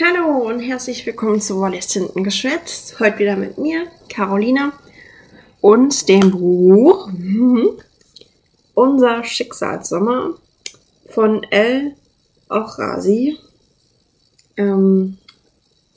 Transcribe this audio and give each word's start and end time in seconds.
Hallo 0.00 0.48
und 0.48 0.60
herzlich 0.60 1.04
willkommen 1.04 1.42
zu 1.42 1.60
Wallis 1.60 1.92
Hinten 1.92 2.24
geschwätzt. 2.24 2.98
Heute 2.98 3.18
wieder 3.18 3.36
mit 3.36 3.58
mir, 3.58 3.88
Carolina, 4.08 4.72
und 5.60 6.08
dem 6.08 6.30
Buch 6.30 7.10
mhm, 7.12 7.72
Unser 8.72 9.22
Schicksalssommer 9.22 10.38
von 11.10 11.42
El 11.50 11.94
Ochrasi. 12.48 13.36
Ähm, 14.56 15.18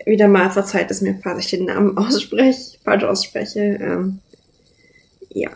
wieder 0.05 0.27
mal 0.27 0.51
verzeiht 0.51 0.91
es 0.91 0.99
mir, 0.99 1.17
falls 1.23 1.45
ich 1.45 1.51
den 1.51 1.67
Namen 1.67 1.97
ausspreche, 1.97 2.77
falsch 2.83 3.05
ausspreche. 3.05 3.79
Ähm, 3.79 4.19
ja, 5.29 5.51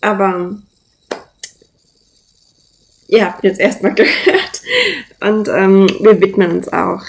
aber 0.00 0.62
ihr 3.08 3.26
habt 3.26 3.42
jetzt 3.42 3.58
erstmal 3.58 3.94
gehört 3.96 4.62
und 5.20 5.48
ähm, 5.48 5.88
wir 5.98 6.20
widmen 6.20 6.52
uns 6.52 6.68
auch 6.68 7.02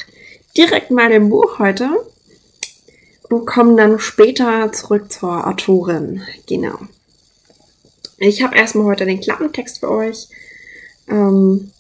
direkt 0.58 0.92
mal 0.92 1.10
dem 1.10 1.30
Buch 1.30 1.60
heute 1.60 1.90
und 3.30 3.46
kommen 3.46 3.78
dann 3.78 4.00
später 4.00 4.72
zurück 4.72 5.12
zur 5.12 5.48
Autorin. 5.48 6.22
Genau. 6.48 6.78
Ich 8.18 8.42
habe 8.44 8.56
erstmal 8.56 8.86
heute 8.86 9.06
den 9.06 9.20
Klappentext 9.20 9.80
für 9.80 9.92
euch. 9.92 10.30
Ähm, 11.08 11.72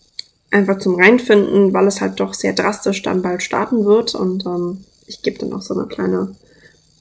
einfach 0.51 0.79
zum 0.79 0.95
Reinfinden, 0.95 1.73
weil 1.73 1.87
es 1.87 2.01
halt 2.01 2.19
doch 2.19 2.33
sehr 2.33 2.53
drastisch 2.53 3.01
dann 3.01 3.21
bald 3.21 3.43
starten 3.43 3.85
wird. 3.85 4.15
Und 4.15 4.45
ähm, 4.45 4.83
ich 5.07 5.21
gebe 5.21 5.39
dann 5.39 5.53
auch 5.53 5.61
so 5.61 5.73
eine 5.73 5.87
kleine 5.87 6.35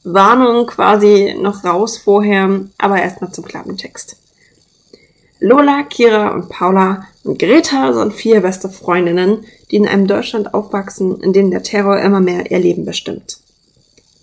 Warnung 0.05 0.67
quasi 0.67 1.35
noch 1.41 1.65
raus 1.65 1.97
vorher, 1.97 2.61
aber 2.79 3.01
erstmal 3.01 3.33
zum 3.33 3.45
Klappentext. 3.45 4.17
Lola, 5.41 5.83
Kira 5.83 6.33
und 6.35 6.49
Paula 6.49 7.07
und 7.25 7.39
Greta 7.39 7.93
sind 7.93 8.15
vier 8.15 8.41
beste 8.41 8.69
Freundinnen, 8.69 9.45
die 9.71 9.77
in 9.77 9.89
einem 9.89 10.07
Deutschland 10.07 10.55
aufwachsen, 10.55 11.21
in 11.21 11.33
dem 11.33 11.51
der 11.51 11.63
Terror 11.63 12.01
immer 12.01 12.21
mehr 12.21 12.51
ihr 12.51 12.59
Leben 12.59 12.85
bestimmt. 12.85 13.39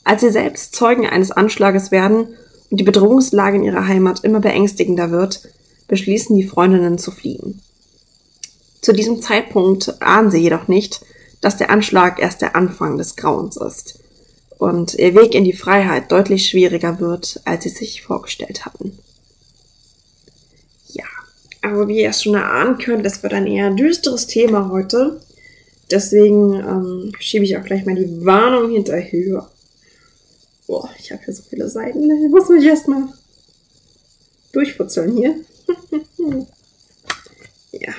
Als 0.04 0.22
sie 0.22 0.32
selbst 0.32 0.76
Zeugen 0.76 1.06
eines 1.06 1.32
Anschlages 1.32 1.92
werden 1.92 2.28
und 2.70 2.80
die 2.80 2.86
Bedrohungslage 2.86 3.58
in 3.58 3.64
ihrer 3.64 3.88
Heimat 3.88 4.24
immer 4.24 4.40
beängstigender 4.40 5.12
wird, 5.12 5.42
beschließen 5.88 6.36
die 6.36 6.48
Freundinnen 6.48 6.98
zu 6.98 7.12
fliehen. 7.12 7.62
Zu 8.82 8.94
diesem 8.94 9.22
Zeitpunkt 9.22 10.02
ahnen 10.02 10.32
sie 10.32 10.40
jedoch 10.40 10.68
nicht, 10.68 11.02
dass 11.42 11.58
der 11.58 11.70
Anschlag 11.70 12.20
erst 12.20 12.42
der 12.42 12.56
Anfang 12.56 12.98
des 12.98 13.16
Grauens 13.16 13.58
ist 13.58 14.00
und 14.58 14.94
ihr 14.94 15.14
Weg 15.16 15.36
in 15.36 15.44
die 15.44 15.54
Freiheit 15.54 16.12
deutlich 16.12 16.48
schwieriger 16.48 17.00
wird, 17.00 17.42
als 17.46 17.64
sie 17.64 17.70
sich 17.70 18.04
vorgestellt 18.04 18.66
hatten. 18.66 18.98
Aber 21.62 21.88
wie 21.88 22.02
ihr 22.02 22.10
es 22.10 22.24
schon 22.24 22.36
erahnen 22.36 22.78
könnt, 22.78 23.06
das 23.06 23.22
wird 23.22 23.34
ein 23.34 23.48
eher 23.48 23.70
düsteres 23.70 24.28
Thema 24.28 24.70
heute. 24.70 25.22
Deswegen 25.92 26.54
ähm, 26.56 27.12
schiebe 27.20 27.46
ich 27.46 27.58
auch 27.58 27.64
gleich 27.64 27.86
mal 27.86 27.96
die 27.96 28.26
Warnung 28.26 28.72
hinterher. 28.72 29.48
Boah, 30.66 30.90
ich 30.98 31.12
habe 31.12 31.22
hier 31.24 31.34
so 31.34 31.44
viele 31.44 31.70
Seiten. 31.70 32.10
Ich 32.10 32.32
muss 32.32 32.50
mich 32.50 32.66
erstmal 32.66 33.10
durchputzeln 34.54 35.18
hier. 35.18 35.36
ja. 37.72 37.94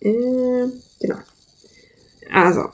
Äh, 0.00 0.68
genau. 1.00 1.18
Also. 2.32 2.68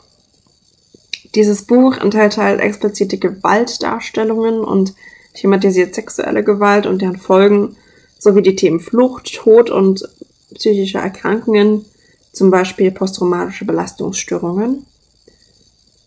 Dieses 1.35 1.65
Buch 1.65 1.99
enthält 1.99 2.39
halt 2.39 2.61
explizite 2.61 3.19
Gewaltdarstellungen 3.19 4.61
und 4.61 4.95
thematisiert 5.35 5.95
sexuelle 5.95 6.43
Gewalt 6.43 6.87
und 6.87 7.03
deren 7.03 7.19
Folgen 7.19 7.77
sowie 8.19 8.43
die 8.43 8.57
Themen 8.57 8.81
Flucht, 8.81 9.35
Tod 9.35 9.71
und 9.71 10.09
psychische 10.55 10.99
Erkrankungen, 10.99 11.85
zum 12.33 12.51
Beispiel 12.51 12.91
posttraumatische 12.91 13.65
Belastungsstörungen. 13.65 14.87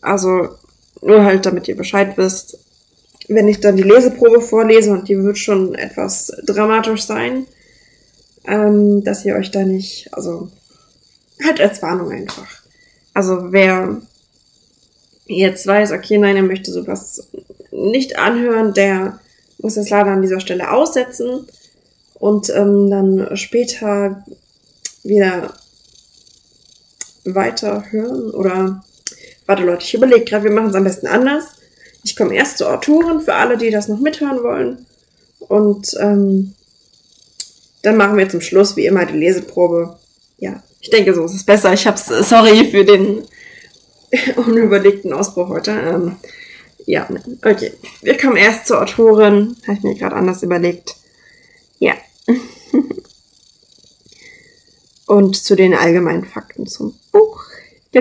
Also 0.02 0.49
nur 1.02 1.23
halt, 1.23 1.45
damit 1.45 1.67
ihr 1.67 1.75
Bescheid 1.75 2.17
wisst, 2.17 2.57
wenn 3.27 3.47
ich 3.47 3.59
dann 3.59 3.77
die 3.77 3.83
Leseprobe 3.83 4.41
vorlese 4.41 4.91
und 4.91 5.07
die 5.07 5.21
wird 5.21 5.37
schon 5.37 5.75
etwas 5.75 6.31
dramatisch 6.45 7.03
sein, 7.03 7.45
ähm, 8.45 9.03
dass 9.03 9.26
ihr 9.26 9.36
euch 9.36 9.52
da 9.52 9.64
nicht, 9.64 10.14
also 10.14 10.49
halt 11.43 11.61
als 11.61 11.81
Warnung 11.81 12.11
einfach. 12.11 12.47
Also 13.14 13.52
wer 13.52 14.02
jetzt 15.26 15.67
weiß, 15.67 15.91
okay, 15.91 16.17
nein, 16.17 16.37
er 16.37 16.43
möchte 16.43 16.71
sowas 16.71 17.27
nicht 17.71 18.17
anhören, 18.17 18.73
der 18.73 19.20
muss 19.59 19.77
es 19.77 19.89
leider 19.89 20.11
an 20.11 20.21
dieser 20.21 20.39
Stelle 20.39 20.71
aussetzen 20.71 21.47
und 22.19 22.49
ähm, 22.49 22.89
dann 22.89 23.37
später 23.37 24.23
wieder 25.03 25.53
weiter 27.25 27.85
hören 27.89 28.31
oder 28.31 28.83
warte 29.45 29.63
Leute, 29.63 29.83
ich 29.83 29.93
überlege 29.93 30.25
gerade, 30.25 30.45
wir 30.45 30.52
machen 30.52 30.69
es 30.69 30.75
am 30.75 30.83
besten 30.83 31.08
anders. 31.08 31.45
Ich 32.03 32.15
komme 32.15 32.35
erst 32.35 32.58
zur 32.58 32.73
Autorin 32.73 33.21
für 33.21 33.33
alle, 33.33 33.58
die 33.58 33.71
das 33.71 33.87
noch 33.87 33.99
mithören 33.99 34.43
wollen 34.43 34.85
und 35.39 35.95
ähm, 35.99 36.53
dann 37.81 37.97
machen 37.97 38.17
wir 38.17 38.29
zum 38.29 38.41
Schluss 38.41 38.75
wie 38.75 38.85
immer 38.85 39.05
die 39.05 39.17
Leseprobe. 39.17 39.97
Ja, 40.37 40.61
ich 40.81 40.89
denke, 40.89 41.13
so 41.13 41.25
ist 41.25 41.35
es 41.35 41.43
besser. 41.43 41.73
Ich 41.73 41.87
hab's, 41.87 42.08
sorry 42.08 42.69
für 42.69 42.85
den 42.85 43.23
unüberlegten 44.35 45.13
Ausbruch 45.13 45.49
heute. 45.49 45.71
Ähm, 45.71 46.15
ja, 46.85 47.08
okay. 47.43 47.73
Wir 48.02 48.17
kommen 48.17 48.37
erst 48.37 48.67
zur 48.67 48.81
Autorin. 48.81 49.55
Habe 49.67 49.77
ich 49.77 49.83
mir 49.83 49.95
gerade 49.95 50.15
anders 50.15 50.43
überlegt. 50.43 50.95
Ja. 51.79 51.93
Und 55.07 55.35
zu 55.35 55.55
den 55.55 55.73
allgemeinen 55.73 56.25
Fakten 56.25 56.67
zum 56.67 56.93
Buch. 57.11 57.43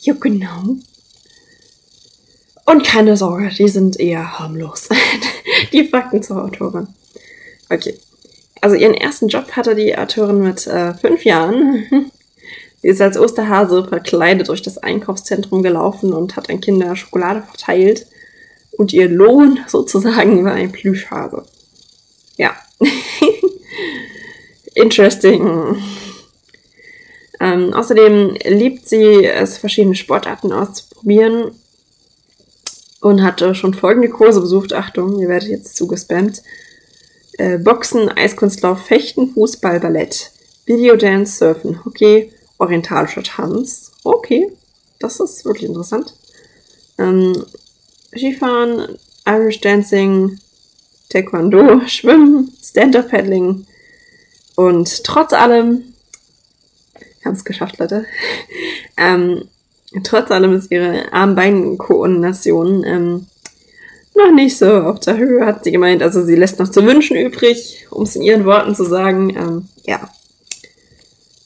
ja, 0.00 0.14
genau. 0.20 0.76
Und 2.64 2.84
keine 2.84 3.16
Sorge, 3.16 3.48
die 3.48 3.68
sind 3.68 3.98
eher 3.98 4.38
harmlos. 4.38 4.88
die 5.72 5.88
Fakten 5.88 6.22
zur 6.22 6.44
Autorin. 6.44 6.88
Okay. 7.70 7.98
Also 8.60 8.76
ihren 8.76 8.94
ersten 8.94 9.28
Job 9.28 9.52
hatte 9.52 9.74
die 9.74 9.96
Autorin 9.96 10.40
mit 10.42 10.66
äh, 10.66 10.94
fünf 10.94 11.24
Jahren. 11.24 12.10
Sie 12.82 12.88
ist 12.88 13.00
als 13.00 13.18
Osterhase 13.18 13.84
verkleidet 13.84 14.48
durch 14.48 14.62
das 14.62 14.78
Einkaufszentrum 14.78 15.62
gelaufen 15.62 16.12
und 16.12 16.36
hat 16.36 16.50
an 16.50 16.60
Kinder 16.60 16.94
Schokolade 16.94 17.42
verteilt. 17.42 18.06
Und 18.72 18.92
ihr 18.92 19.08
Lohn 19.08 19.60
sozusagen 19.66 20.44
war 20.44 20.52
ein 20.52 20.72
Plüschhase. 20.72 21.44
Interesting. 24.74 25.76
Ähm, 27.40 27.72
außerdem 27.74 28.36
liebt 28.44 28.88
sie 28.88 29.24
es, 29.24 29.58
verschiedene 29.58 29.94
Sportarten 29.94 30.52
auszuprobieren 30.52 31.52
und 33.00 33.22
hatte 33.22 33.54
schon 33.54 33.74
folgende 33.74 34.08
Kurse 34.08 34.40
besucht. 34.40 34.72
Achtung, 34.72 35.18
ihr 35.18 35.28
werdet 35.28 35.48
jetzt 35.48 35.76
zugespammt. 35.76 36.42
Äh, 37.38 37.58
Boxen, 37.58 38.08
Eiskunstlauf, 38.08 38.86
Fechten, 38.86 39.32
Fußball, 39.32 39.80
Ballett, 39.80 40.30
Videodance, 40.64 41.38
Surfen, 41.38 41.84
Hockey, 41.84 42.32
orientalischer 42.58 43.22
Tanz. 43.22 43.92
Okay, 44.04 44.50
das 44.98 45.20
ist 45.20 45.44
wirklich 45.44 45.68
interessant. 45.68 46.14
Ähm, 46.98 47.44
Skifahren, 48.16 48.98
Irish 49.26 49.60
Dancing, 49.60 50.38
Taekwondo, 51.08 51.80
Schwimmen, 51.86 52.52
Stand-Up-Paddling 52.62 53.66
und 54.54 55.04
trotz 55.04 55.32
allem, 55.32 55.94
wir 56.94 57.24
haben 57.24 57.34
es 57.34 57.44
geschafft, 57.44 57.78
Leute, 57.78 58.06
ähm, 58.96 59.48
trotz 60.02 60.30
allem 60.30 60.54
ist 60.54 60.70
ihre 60.70 61.12
Arm-Bein-Koordination 61.12 62.84
ähm, 62.84 63.26
noch 64.16 64.32
nicht 64.32 64.56
so 64.56 64.66
auf 64.66 65.00
der 65.00 65.18
Höhe, 65.18 65.44
hat 65.44 65.64
sie 65.64 65.72
gemeint. 65.72 66.02
Also 66.02 66.24
sie 66.24 66.36
lässt 66.36 66.58
noch 66.58 66.70
zu 66.70 66.84
wünschen 66.84 67.16
übrig, 67.16 67.86
um 67.90 68.04
es 68.04 68.16
in 68.16 68.22
ihren 68.22 68.46
Worten 68.46 68.74
zu 68.74 68.84
sagen. 68.84 69.30
Ähm, 69.36 69.68
ja, 69.84 70.08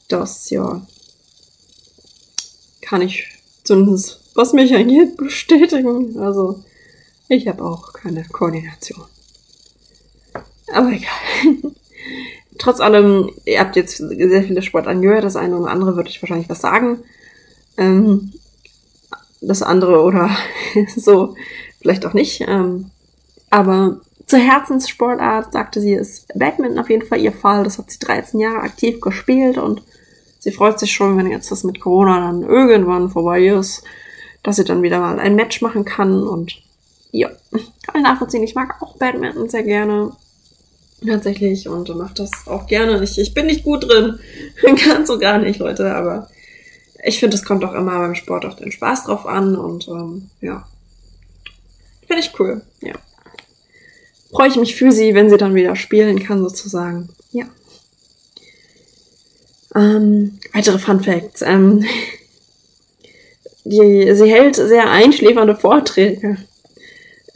das, 0.07 0.49
ja, 0.49 0.81
kann 2.81 3.01
ich 3.01 3.27
zumindest, 3.63 4.21
was 4.35 4.53
mich 4.53 4.73
angeht, 4.73 5.17
bestätigen. 5.17 6.17
Also 6.19 6.63
ich 7.27 7.47
habe 7.47 7.63
auch 7.63 7.93
keine 7.93 8.23
Koordination. 8.25 9.05
Aber 10.73 10.89
egal. 10.89 11.11
Trotz 12.57 12.79
allem, 12.79 13.31
ihr 13.45 13.59
habt 13.59 13.75
jetzt 13.75 13.97
sehr 13.97 14.43
viele 14.43 14.61
Sport 14.61 14.87
angehört. 14.87 15.23
Das 15.23 15.35
eine 15.35 15.57
oder 15.57 15.71
andere 15.71 15.95
würde 15.95 16.09
ich 16.09 16.21
wahrscheinlich 16.21 16.49
was 16.49 16.61
sagen. 16.61 16.99
Ähm, 17.77 18.33
das 19.41 19.63
andere 19.63 20.01
oder 20.03 20.29
so 20.95 21.35
vielleicht 21.79 22.05
auch 22.05 22.13
nicht. 22.13 22.41
Ähm, 22.47 22.91
aber 23.49 24.01
zur 24.27 24.39
Herzenssportart 24.39 25.51
sagte 25.51 25.81
sie, 25.81 25.93
ist 25.93 26.27
Badminton 26.35 26.79
auf 26.79 26.89
jeden 26.89 27.05
Fall 27.05 27.19
ihr 27.19 27.33
Fall. 27.33 27.63
Das 27.63 27.77
hat 27.77 27.91
sie 27.91 27.99
13 27.99 28.39
Jahre 28.39 28.61
aktiv 28.61 29.01
gespielt 29.01 29.57
und 29.57 29.81
sie 30.39 30.51
freut 30.51 30.79
sich 30.79 30.93
schon, 30.93 31.17
wenn 31.17 31.27
jetzt 31.27 31.51
das 31.51 31.63
mit 31.63 31.81
Corona 31.81 32.19
dann 32.19 32.43
irgendwann 32.43 33.09
vorbei 33.09 33.47
ist, 33.47 33.83
dass 34.43 34.55
sie 34.55 34.63
dann 34.63 34.83
wieder 34.83 34.99
mal 34.99 35.19
ein 35.19 35.35
Match 35.35 35.61
machen 35.61 35.83
kann 35.83 36.25
und 36.27 36.61
ja, 37.11 37.29
kann 37.51 37.95
ich 37.95 38.03
nachvollziehen. 38.03 38.43
Ich 38.43 38.55
mag 38.55 38.81
auch 38.81 38.95
Badminton 38.97 39.49
sehr 39.49 39.63
gerne. 39.63 40.11
Tatsächlich 41.05 41.67
und 41.67 41.89
mache 41.95 42.13
das 42.13 42.31
auch 42.45 42.67
gerne. 42.67 43.03
Ich, 43.03 43.17
ich 43.17 43.33
bin 43.33 43.47
nicht 43.47 43.63
gut 43.63 43.89
drin. 43.89 44.19
Ganz 44.85 45.07
so 45.07 45.17
gar 45.17 45.39
nicht, 45.39 45.59
Leute, 45.59 45.95
aber 45.95 46.29
ich 47.03 47.19
finde, 47.19 47.35
es 47.35 47.43
kommt 47.43 47.63
auch 47.63 47.73
immer 47.73 47.97
beim 47.97 48.15
Sport 48.15 48.45
auf 48.45 48.55
den 48.55 48.71
Spaß 48.71 49.05
drauf 49.05 49.25
an 49.25 49.55
und 49.55 49.87
ähm, 49.87 50.29
ja. 50.41 50.67
Finde 52.05 52.21
ich 52.21 52.39
cool, 52.39 52.61
ja. 52.81 52.93
Freue 54.29 54.49
ich 54.49 54.55
mich 54.55 54.75
für 54.75 54.91
sie, 54.91 55.15
wenn 55.15 55.29
sie 55.29 55.37
dann 55.37 55.55
wieder 55.55 55.75
spielen 55.75 56.21
kann, 56.21 56.41
sozusagen. 56.41 57.09
Ja. 57.31 57.45
Ähm, 59.75 60.39
weitere 60.53 60.77
Fun 60.77 61.03
Facts. 61.03 61.41
Ähm, 61.41 61.83
die, 63.63 64.13
sie 64.13 64.31
hält 64.31 64.55
sehr 64.55 64.89
einschläfernde 64.89 65.55
Vorträge. 65.55 66.37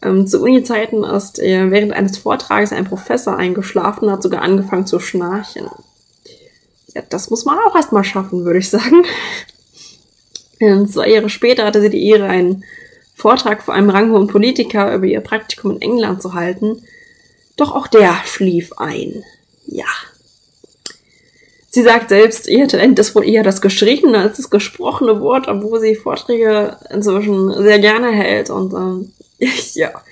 Ähm, 0.01 0.27
zu 0.27 0.41
Uni-Zeiten 0.41 1.03
ist 1.03 1.39
äh, 1.39 1.71
während 1.71 1.93
eines 1.93 2.17
Vortrages 2.17 2.71
ein 2.71 2.85
Professor 2.85 3.37
eingeschlafen 3.37 4.05
und 4.05 4.11
hat 4.11 4.23
sogar 4.23 4.41
angefangen 4.41 4.85
zu 4.85 4.99
schnarchen. 4.99 5.67
Ja, 6.93 7.01
das 7.09 7.29
muss 7.29 7.45
man 7.45 7.57
auch 7.59 7.75
erstmal 7.75 8.03
schaffen, 8.03 8.45
würde 8.45 8.59
ich 8.59 8.69
sagen. 8.69 9.05
Und 10.59 10.91
zwei 10.91 11.09
Jahre 11.09 11.29
später 11.29 11.65
hatte 11.65 11.81
sie 11.81 11.89
die 11.89 12.07
Ehre, 12.07 12.27
einen 12.27 12.63
Vortrag 13.13 13.63
vor 13.63 13.73
einem 13.73 13.89
ranghohen 13.89 14.27
Politiker 14.27 14.93
über 14.93 15.05
ihr 15.05 15.21
Praktikum 15.21 15.71
in 15.71 15.81
England 15.81 16.21
zu 16.21 16.33
halten. 16.33 16.83
Doch 17.57 17.73
auch 17.73 17.87
der 17.87 18.15
schlief 18.25 18.73
ein. 18.77 19.23
Ja. 19.65 19.85
Sie 21.69 21.81
sagt 21.81 22.09
selbst, 22.09 22.47
ihr 22.47 22.67
Talent 22.67 22.99
ist 22.99 23.15
wohl 23.15 23.27
eher 23.27 23.43
das 23.43 23.61
geschriebene 23.61 24.19
als 24.19 24.37
das 24.37 24.49
gesprochene 24.49 25.19
Wort, 25.19 25.47
obwohl 25.47 25.81
sie 25.81 25.95
Vorträge 25.95 26.77
inzwischen 26.89 27.51
sehr 27.63 27.79
gerne 27.79 28.11
hält 28.11 28.49
und 28.49 28.73
ähm, 28.73 29.11
ja, 29.73 30.03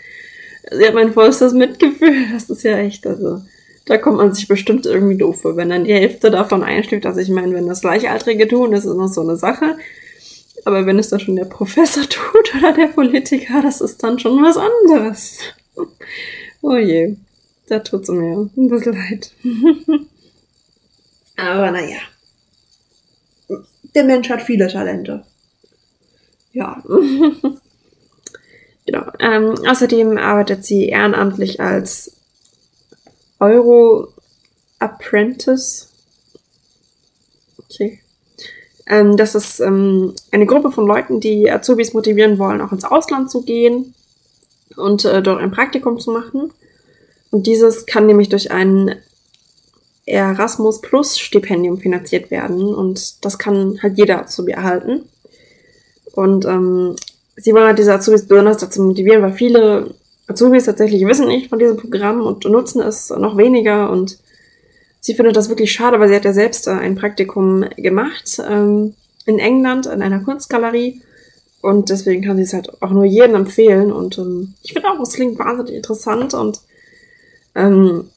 sie 0.72 0.88
hat 0.88 0.94
mein 0.94 1.14
vollstes 1.14 1.54
Mitgefühl. 1.54 2.28
Das 2.34 2.50
ist 2.50 2.64
ja 2.64 2.78
echt, 2.78 3.06
also 3.08 3.42
da 3.86 3.98
kommt 3.98 4.18
man 4.18 4.34
sich 4.34 4.48
bestimmt 4.48 4.86
irgendwie 4.86 5.18
doof 5.18 5.42
vor, 5.42 5.58
wenn 5.58 5.70
dann 5.70 5.84
die 5.84 5.94
Hälfte 5.94 6.32
davon 6.32 6.64
einschläft. 6.64 7.06
Also 7.06 7.20
ich 7.20 7.30
meine, 7.30 7.54
wenn 7.54 7.68
das 7.68 7.82
Gleichaltrige 7.82 8.48
tun, 8.48 8.72
das 8.72 8.86
ist 8.86 8.96
noch 8.96 9.08
so 9.08 9.22
eine 9.22 9.36
Sache. 9.36 9.78
Aber 10.66 10.86
wenn 10.86 11.00
es 11.00 11.10
dann 11.10 11.20
schon 11.20 11.36
der 11.36 11.46
Professor 11.46 12.04
tut 12.10 12.56
oder 12.56 12.74
der 12.74 12.88
Politiker, 12.88 13.62
das 13.62 13.82
ist 13.82 14.02
dann 14.04 14.20
schon 14.20 14.42
was 14.42 14.58
anderes. 14.58 15.40
Oh 16.62 16.78
je, 16.78 17.18
da 17.68 17.80
tut's 17.80 18.08
mir 18.10 18.50
ein 18.56 18.70
bisschen 18.70 18.94
leid. 18.94 19.32
Aber 21.36 21.72
naja. 21.72 22.00
Der 23.96 24.04
Mensch 24.06 24.30
hat 24.30 24.42
viele 24.42 24.68
Talente. 24.70 25.26
Ja. 26.54 26.82
Genau. 28.86 29.12
Ähm, 29.20 29.56
außerdem 29.68 30.18
arbeitet 30.18 30.66
sie 30.66 30.88
ehrenamtlich 30.88 31.60
als 31.60 32.14
Euro 33.40 34.10
Apprentice. 34.80 35.90
Okay. 37.60 38.00
Ähm, 38.86 39.18
das 39.18 39.36
ist 39.36 39.60
ähm, 39.60 40.14
eine 40.32 40.46
Gruppe 40.46 40.72
von 40.72 40.86
Leuten, 40.86 41.20
die 41.20 41.50
Azubis 41.50 41.94
motivieren 41.94 42.38
wollen, 42.38 42.62
auch 42.62 42.72
ins 42.72 42.84
Ausland 42.84 43.32
zu 43.32 43.44
gehen 43.44 43.94
und 44.76 45.06
äh, 45.06 45.22
dort 45.22 45.40
ein 45.40 45.52
Praktikum 45.52 46.00
zu 46.00 46.12
machen. 46.12 46.52
Und 47.32 47.48
dieses 47.48 47.86
kann 47.86 48.06
nämlich 48.06 48.30
durch 48.30 48.52
einen 48.52 48.96
Erasmus 50.06 50.82
Plus 50.82 51.18
Stipendium 51.18 51.78
finanziert 51.78 52.30
werden 52.30 52.74
und 52.74 53.24
das 53.24 53.40
kann 53.40 53.80
halt 53.82 53.98
jeder 53.98 54.20
Azubi 54.20 54.52
erhalten. 54.52 55.04
Und 56.12 56.46
ähm, 56.46 56.96
sie 57.36 57.54
wollen 57.54 57.68
halt 57.68 57.80
diese 57.80 57.94
Azubis 57.94 58.28
besonders 58.28 58.58
dazu 58.58 58.82
motivieren, 58.82 59.22
weil 59.22 59.34
viele 59.34 59.94
Azubis 60.28 60.66
tatsächlich 60.66 61.06
wissen 61.06 61.28
nicht 61.28 61.50
von 61.50 61.60
diesem 61.60 61.78
Programm 61.78 62.22
und 62.22 62.46
nutzen 62.46 62.82
es 62.82 63.10
noch 63.10 63.38
weniger 63.38 63.90
und 63.90 64.18
sie 65.00 65.14
findet 65.14 65.36
das 65.36 65.50
wirklich 65.50 65.72
schade, 65.72 66.00
weil 66.00 66.10
sie 66.10 66.16
hat 66.16 66.26
ja 66.26 66.34
selbst 66.34 66.68
äh, 66.68 66.72
ein 66.72 66.96
Praktikum 66.96 67.66
gemacht 67.78 68.42
ähm, 68.48 68.96
in 69.26 69.40
England 69.40 69.86
in 69.86 70.02
einer 70.02 70.20
Kunstgalerie 70.20 71.02
und 71.62 71.90
deswegen 71.90 72.24
kann 72.24 72.38
sie 72.38 72.44
es 72.44 72.54
halt 72.54 72.82
auch 72.82 72.92
nur 72.92 73.06
jedem 73.06 73.36
empfehlen 73.36 73.92
und 73.92 74.18
ähm, 74.18 74.54
ich 74.64 74.74
finde 74.74 74.90
auch, 74.90 75.00
es 75.02 75.14
klingt 75.14 75.40
wahnsinnig 75.40 75.76
interessant 75.76 76.34
und 76.34 76.62
ähm, 77.56 78.10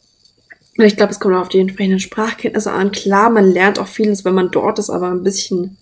ich 0.78 0.96
glaube, 0.96 1.12
es 1.12 1.20
kommt 1.20 1.34
auch 1.34 1.40
auf 1.40 1.48
die 1.48 1.60
entsprechenden 1.60 2.00
Sprachkenntnisse 2.00 2.70
an. 2.70 2.92
Klar, 2.92 3.30
man 3.30 3.50
lernt 3.50 3.78
auch 3.78 3.86
vieles, 3.86 4.26
wenn 4.26 4.34
man 4.34 4.50
dort 4.50 4.78
ist, 4.78 4.90
aber 4.90 5.10
ein 5.10 5.22
bisschen 5.22 5.78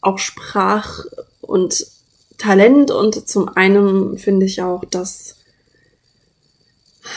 auch 0.00 0.18
Sprach 0.18 1.04
und 1.40 1.86
Talent 2.42 2.90
und 2.90 3.28
zum 3.28 3.48
einen 3.48 4.18
finde 4.18 4.46
ich 4.46 4.62
auch, 4.62 4.84
dass 4.84 5.36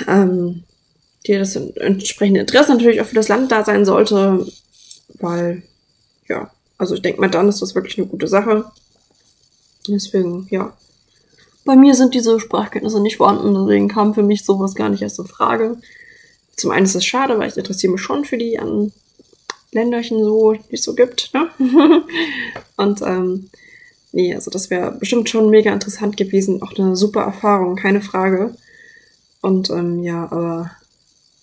ähm, 0.08 0.64
dir 1.26 1.40
das 1.40 1.56
entsprechende 1.56 2.42
Interesse 2.42 2.74
natürlich 2.74 3.02
auch 3.02 3.06
für 3.06 3.16
das 3.16 3.28
Land 3.28 3.52
da 3.52 3.64
sein 3.64 3.86
sollte, 3.86 4.46
weil 5.20 5.64
ja, 6.28 6.52
also 6.78 6.96
ich 6.96 7.02
denke 7.02 7.22
mal, 7.22 7.30
dann 7.30 7.50
ist 7.50 7.62
das 7.62 7.76
wirklich 7.76 7.98
eine 7.98 8.08
gute 8.08 8.28
Sache. 8.28 8.66
Deswegen, 9.88 10.48
ja. 10.50 10.76
Bei 11.64 11.76
mir 11.76 11.96
sind 11.96 12.14
diese 12.14 12.40
Sprachkenntnisse 12.40 13.02
nicht 13.02 13.18
vorhanden, 13.18 13.54
deswegen 13.54 13.88
kam 13.88 14.14
für 14.14 14.24
mich 14.24 14.46
sowas 14.46 14.76
gar 14.76 14.90
nicht 14.90 15.02
erst 15.02 15.20
in 15.20 15.26
Frage 15.26 15.78
zum 16.56 16.72
einen 16.72 16.86
ist 16.86 16.96
es 16.96 17.06
schade, 17.06 17.38
weil 17.38 17.50
ich 17.50 17.58
interessiere 17.58 17.94
mich 17.94 18.02
schon 18.02 18.26
für 18.26 18.38
die 18.38 18.60
an 18.60 18.92
Länderchen 19.72 20.24
so, 20.24 20.54
die 20.54 20.76
es 20.76 20.84
so 20.84 20.96
gibt. 20.96 21.34
Ne? 21.34 21.50
und 22.78 23.02
ähm, 23.02 23.50
nee, 24.16 24.34
also 24.34 24.50
das 24.50 24.70
wäre 24.70 24.92
bestimmt 24.92 25.30
schon 25.30 25.50
mega 25.50 25.72
interessant 25.72 26.18
gewesen. 26.18 26.64
Auch 26.64 26.74
eine 26.78 26.96
super 26.96 27.22
Erfahrung, 27.22 27.76
keine 27.76 28.02
Frage. 28.02 28.56
Und 29.42 29.70
ähm, 29.70 30.02
ja, 30.02 30.24
aber 30.32 30.72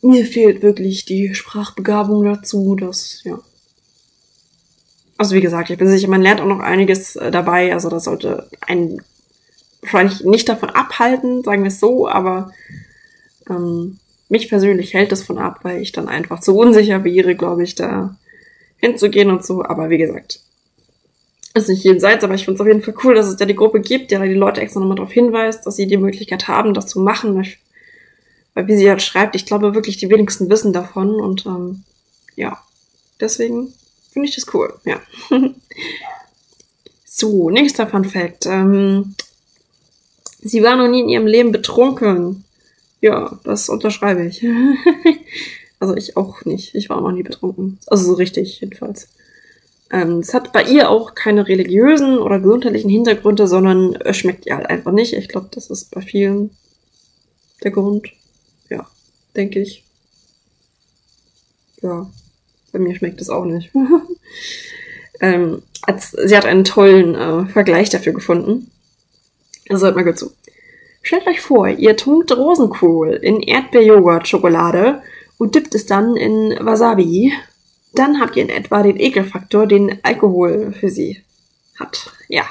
mir 0.00 0.26
fehlt 0.26 0.62
wirklich 0.62 1.04
die 1.04 1.34
Sprachbegabung 1.34 2.24
dazu, 2.24 2.74
dass, 2.74 3.22
ja. 3.24 3.38
Also 5.18 5.36
wie 5.36 5.40
gesagt, 5.40 5.70
ich 5.70 5.78
bin 5.78 5.86
sicher, 5.86 6.08
man 6.08 6.22
lernt 6.22 6.40
auch 6.40 6.46
noch 6.46 6.58
einiges 6.58 7.14
äh, 7.14 7.30
dabei. 7.30 7.72
Also 7.72 7.88
das 7.90 8.04
sollte 8.04 8.48
einen 8.60 9.02
wahrscheinlich 9.82 10.24
nicht 10.24 10.48
davon 10.48 10.70
abhalten, 10.70 11.44
sagen 11.44 11.62
wir 11.62 11.68
es 11.68 11.78
so, 11.78 12.08
aber 12.08 12.52
ähm, 13.48 13.98
mich 14.28 14.48
persönlich 14.48 14.94
hält 14.94 15.12
das 15.12 15.22
von 15.22 15.38
ab, 15.38 15.60
weil 15.62 15.82
ich 15.82 15.92
dann 15.92 16.08
einfach 16.08 16.40
zu 16.40 16.56
unsicher 16.56 17.04
wäre, 17.04 17.36
glaube 17.36 17.62
ich, 17.62 17.74
da 17.74 18.16
hinzugehen 18.78 19.30
und 19.30 19.44
so. 19.44 19.62
Aber 19.62 19.90
wie 19.90 19.98
gesagt, 19.98 20.40
ist 21.54 21.68
nicht 21.68 21.84
jenseits, 21.84 22.24
aber 22.24 22.34
ich 22.34 22.44
finde 22.44 22.56
es 22.56 22.60
auf 22.60 22.66
jeden 22.66 22.82
Fall 22.82 22.94
cool, 23.04 23.14
dass 23.14 23.26
es 23.26 23.36
da 23.36 23.44
die 23.44 23.54
Gruppe 23.54 23.80
gibt, 23.80 24.10
die 24.10 24.16
die 24.16 24.34
Leute 24.34 24.60
extra 24.60 24.80
nochmal 24.80 24.96
darauf 24.96 25.12
hinweist, 25.12 25.66
dass 25.66 25.76
sie 25.76 25.86
die 25.86 25.96
Möglichkeit 25.96 26.48
haben, 26.48 26.74
das 26.74 26.86
zu 26.86 27.00
machen. 27.00 27.44
Weil 28.54 28.68
wie 28.68 28.76
sie 28.76 28.88
halt 28.88 29.02
schreibt, 29.02 29.36
ich 29.36 29.46
glaube 29.46 29.74
wirklich, 29.74 29.96
die 29.98 30.10
wenigsten 30.10 30.48
wissen 30.50 30.72
davon 30.72 31.20
und 31.20 31.46
ähm, 31.46 31.84
ja, 32.36 32.62
deswegen 33.20 33.72
finde 34.12 34.28
ich 34.28 34.34
das 34.34 34.52
cool, 34.54 34.74
ja. 34.84 35.00
so, 37.04 37.50
nächster 37.50 37.86
Fun 37.86 38.04
Fact. 38.04 38.46
Ähm, 38.46 39.14
sie 40.40 40.62
war 40.62 40.76
noch 40.76 40.88
nie 40.88 41.00
in 41.00 41.08
ihrem 41.08 41.26
Leben 41.26 41.52
betrunken. 41.52 42.44
Ja, 43.00 43.38
das 43.44 43.68
unterschreibe 43.68 44.24
ich. 44.24 44.44
also 45.80 45.96
ich 45.96 46.16
auch 46.16 46.44
nicht. 46.44 46.74
Ich 46.74 46.88
war 46.88 47.00
noch 47.00 47.12
nie 47.12 47.22
betrunken. 47.22 47.78
Also 47.86 48.06
so 48.06 48.14
richtig, 48.14 48.60
jedenfalls. 48.60 49.08
Ähm, 49.92 50.20
es 50.20 50.32
hat 50.32 50.52
bei 50.52 50.64
ihr 50.64 50.88
auch 50.88 51.14
keine 51.14 51.46
religiösen 51.46 52.18
oder 52.18 52.40
gesundheitlichen 52.40 52.88
Hintergründe, 52.88 53.46
sondern 53.46 53.94
es 53.96 54.16
schmeckt 54.16 54.46
ihr 54.46 54.56
halt 54.56 54.70
einfach 54.70 54.90
nicht. 54.90 55.12
Ich 55.12 55.28
glaube, 55.28 55.48
das 55.52 55.68
ist 55.68 55.90
bei 55.90 56.00
vielen 56.00 56.56
der 57.62 57.70
Grund. 57.72 58.08
Ja, 58.70 58.88
denke 59.36 59.60
ich. 59.60 59.84
Ja, 61.82 62.10
bei 62.72 62.78
mir 62.78 62.94
schmeckt 62.94 63.20
es 63.20 63.28
auch 63.28 63.44
nicht. 63.44 63.70
ähm, 65.20 65.62
sie 66.24 66.36
hat 66.36 66.46
einen 66.46 66.64
tollen 66.64 67.14
äh, 67.14 67.46
Vergleich 67.46 67.90
dafür 67.90 68.14
gefunden. 68.14 68.70
Also 69.68 69.86
hört 69.86 69.96
mal 69.96 70.04
gut 70.04 70.18
zu. 70.18 70.32
Stellt 71.02 71.26
euch 71.26 71.40
vor, 71.40 71.68
ihr 71.68 71.96
tunkt 71.96 72.34
Rosenkohl 72.34 73.14
in 73.14 73.42
Erdbeerjoghurt-Schokolade 73.42 75.02
und 75.36 75.54
dippt 75.54 75.74
es 75.74 75.84
dann 75.84 76.16
in 76.16 76.56
Wasabi. 76.60 77.32
Dann 77.94 78.20
habt 78.20 78.36
ihr 78.36 78.42
in 78.42 78.48
etwa 78.48 78.82
den 78.82 78.98
Ekelfaktor, 78.98 79.66
den 79.66 79.98
Alkohol 80.02 80.72
für 80.72 80.88
sie 80.88 81.22
hat. 81.78 82.10
Ja. 82.28 82.44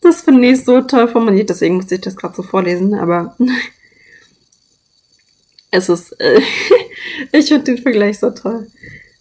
Das 0.00 0.22
finde 0.22 0.48
ich 0.48 0.64
so 0.64 0.82
toll 0.82 1.08
formuliert, 1.08 1.50
deswegen 1.50 1.76
muss 1.76 1.90
ich 1.90 2.00
das 2.00 2.16
gerade 2.16 2.34
so 2.34 2.42
vorlesen, 2.42 2.94
aber 2.94 3.36
es 5.70 5.88
ist, 5.88 6.12
äh, 6.20 6.40
ich 7.32 7.48
finde 7.48 7.64
den 7.64 7.78
Vergleich 7.78 8.18
so 8.18 8.30
toll. 8.30 8.68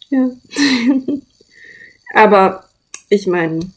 Ja. 0.10 0.29
aber 2.13 2.65
ich 3.10 3.27
meine, 3.27 3.72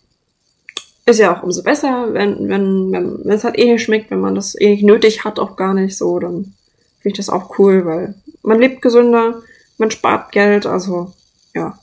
ist 1.07 1.21
ja 1.21 1.35
auch 1.35 1.43
umso 1.43 1.63
besser, 1.63 2.13
wenn, 2.13 2.49
wenn, 2.49 2.93
wenn, 2.93 3.25
wenn 3.25 3.33
es 3.33 3.45
halt 3.45 3.59
eh 3.59 3.73
nicht 3.73 3.83
schmeckt, 3.83 4.11
wenn 4.11 4.21
man 4.21 4.35
das 4.35 4.61
eh 4.61 4.71
nicht 4.71 4.85
nötig 4.85 5.25
hat, 5.25 5.39
auch 5.39 5.57
gar 5.57 5.73
nicht 5.73 5.97
so, 5.97 6.19
dann 6.19 6.55
finde 7.01 7.13
ich 7.13 7.17
das 7.17 7.31
auch 7.31 7.59
cool, 7.59 7.87
weil 7.87 8.15
man 8.43 8.61
lebt 8.61 8.83
gesünder, 8.83 9.43
man 9.79 9.91
spart 9.91 10.33
Geld, 10.33 10.67
also 10.67 11.15
ja. 11.55 11.79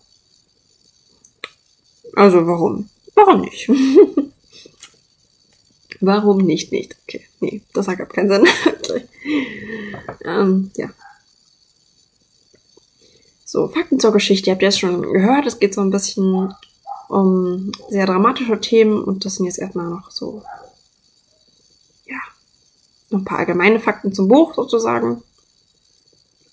Also 2.15 2.47
warum? 2.47 2.89
Warum 3.13 3.41
nicht? 3.41 3.69
warum 6.01 6.37
nicht 6.37 6.71
nicht? 6.71 6.95
Okay, 7.03 7.25
nee, 7.39 7.61
das 7.73 7.87
ergibt 7.87 8.13
keinen 8.13 8.29
Sinn. 8.29 8.45
ähm, 10.25 10.71
ja. 10.75 10.89
So, 13.43 13.67
Fakten 13.69 13.99
zur 13.99 14.11
Geschichte. 14.11 14.51
Habt 14.51 14.61
ihr 14.61 14.67
das 14.67 14.79
schon 14.79 15.01
gehört? 15.01 15.45
Es 15.45 15.59
geht 15.59 15.73
so 15.73 15.81
ein 15.81 15.91
bisschen 15.91 16.53
um 17.07 17.71
sehr 17.89 18.05
dramatische 18.05 18.59
Themen 18.59 19.03
und 19.03 19.25
das 19.25 19.35
sind 19.35 19.45
jetzt 19.45 19.59
erstmal 19.59 19.89
noch 19.89 20.11
so, 20.11 20.43
ja, 22.05 22.19
noch 23.09 23.19
ein 23.19 23.25
paar 23.25 23.39
allgemeine 23.39 23.79
Fakten 23.79 24.13
zum 24.13 24.27
Buch 24.27 24.55
sozusagen. 24.55 25.21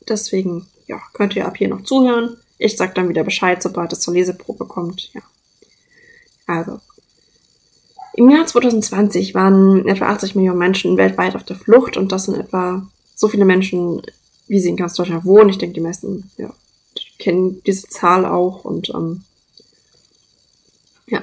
Deswegen, 0.09 0.67
ja, 0.87 1.01
könnt 1.13 1.37
ihr 1.37 1.47
ab 1.47 1.57
hier 1.57 1.69
noch 1.69 1.83
zuhören. 1.83 2.37
Ich 2.59 2.77
sag 2.77 2.95
dann 2.95 3.09
wieder 3.09 3.25
Bescheid, 3.25 3.63
sobald 3.63 3.93
es 3.93 4.01
zur 4.01 4.15
Leseprobe 4.15 4.67
kommt, 4.67 5.11
ja. 5.15 5.23
Also. 6.47 6.81
Im 8.15 8.29
Jahr 8.29 8.47
2020 8.47 9.35
waren 9.35 9.89
etwa 9.89 10.07
80 10.07 10.35
Millionen 10.35 10.59
Menschen 10.59 10.97
weltweit 10.97 11.35
auf 11.35 11.45
der 11.45 11.57
Flucht 11.57 11.97
und 11.97 12.13
das 12.13 12.25
sind 12.25 12.39
etwa 12.39 12.87
so 13.15 13.29
viele 13.29 13.45
Menschen, 13.47 14.03
wie 14.49 14.61
sie 14.61 14.69
in 14.69 14.77
ganz 14.77 14.95
Deutschland 14.95 15.25
wohnen. 15.25 15.49
Ich 15.49 15.59
denke, 15.59 15.75
die 15.75 15.81
meisten 15.81 16.31
ja, 16.37 16.53
kennen 17.19 17.63
diese 17.65 17.89
Zahl 17.89 18.27
auch 18.27 18.65
und 18.65 18.91
ähm, 18.91 19.25
ja. 21.07 21.23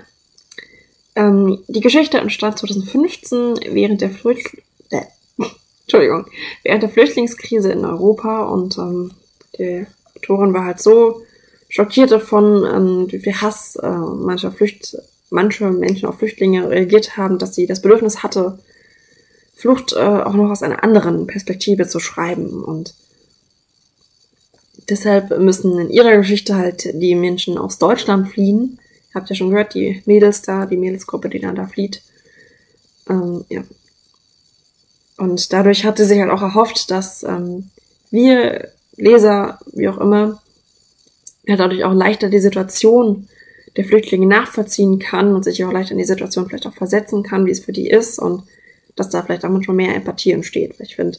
Ähm, 1.16 1.60
die 1.68 1.82
Geschichte 1.82 2.18
entstand 2.18 2.58
2015 2.58 3.60
während 3.72 4.02
der 4.02 4.10
Flücht 4.10 4.58
äh, 4.90 5.04
Entschuldigung, 5.84 6.26
während 6.64 6.84
der 6.84 6.90
Flüchtlingskrise 6.90 7.72
in 7.72 7.86
Europa 7.86 8.46
und 8.46 8.78
ähm, 8.78 9.12
die 9.60 9.86
Autorin 10.16 10.54
war 10.54 10.66
halt 10.66 10.82
so 10.82 11.24
schockiert 11.68 12.12
davon, 12.12 12.66
ähm, 12.66 13.12
wie 13.12 13.20
viel 13.20 13.36
Hass 13.42 13.76
äh, 13.76 13.88
mancher 13.88 14.52
Flücht 14.52 14.98
manche 15.30 15.70
Menschen 15.70 16.10
auf 16.10 16.18
Flüchtlinge 16.18 16.68
reagiert 16.70 17.16
haben, 17.16 17.38
dass 17.38 17.54
sie 17.54 17.68
das 17.68 17.84
Bedürfnis 17.84 18.24
hatte, 18.24 18.58
Flucht 19.56 19.94
äh, 19.94 20.00
auch 20.00 20.34
noch 20.34 20.50
aus 20.50 20.64
einer 20.64 20.84
anderen 20.84 21.28
Perspektive 21.28 21.88
zu 21.88 22.00
schreiben 22.00 22.64
und 22.64 22.96
Deshalb 24.90 25.38
müssen 25.40 25.78
in 25.78 25.90
ihrer 25.90 26.18
Geschichte 26.18 26.56
halt 26.56 26.90
die 26.94 27.16
Menschen 27.16 27.58
aus 27.58 27.78
Deutschland 27.78 28.30
fliehen. 28.30 28.80
Ihr 29.10 29.16
habt 29.16 29.30
ja 29.30 29.36
schon 29.36 29.52
gehört, 29.52 29.76
die 29.76 30.02
Mädels 30.06 30.42
da, 30.42 30.66
die 30.66 30.78
Mädelsgruppe, 30.78 31.30
die 31.30 31.40
dann 31.40 31.56
da 31.56 31.68
flieht. 31.68 32.02
Ähm, 33.08 33.46
ja. 33.50 33.64
Und 35.18 35.54
dadurch 35.54 35.86
hat 35.86 35.98
sie 35.98 36.06
sich 36.06 36.20
halt 36.20 36.32
auch 36.32 36.42
erhofft, 36.42 36.90
dass 36.90 37.24
ähm, 37.24 37.70
wir 38.10 38.70
Leser, 39.00 39.60
wie 39.74 39.90
auch 39.90 39.98
immer, 39.98 40.42
ja 41.46 41.56
dadurch 41.56 41.84
auch 41.84 41.94
leichter 41.94 42.30
die 42.30 42.40
Situation 42.40 43.28
der 43.78 43.86
Flüchtlinge 43.86 44.28
nachvollziehen 44.28 45.00
kann 45.00 45.34
und 45.34 45.44
sich 45.44 45.64
auch 45.64 45.72
leichter 45.72 45.94
in 45.94 46.00
die 46.00 46.06
Situation 46.06 46.48
vielleicht 46.48 46.68
auch 46.68 46.76
versetzen 46.76 47.24
kann, 47.24 47.46
wie 47.46 47.52
es 47.52 47.60
für 47.60 47.72
die 47.72 47.90
ist 47.90 48.20
und 48.20 48.44
dass 48.96 49.10
da 49.10 49.24
vielleicht 49.24 49.46
auch 49.46 49.50
manchmal 49.50 49.78
mehr 49.78 49.96
Empathie 49.96 50.32
entsteht. 50.32 50.76
Ich 50.80 50.96
finde, 50.96 51.18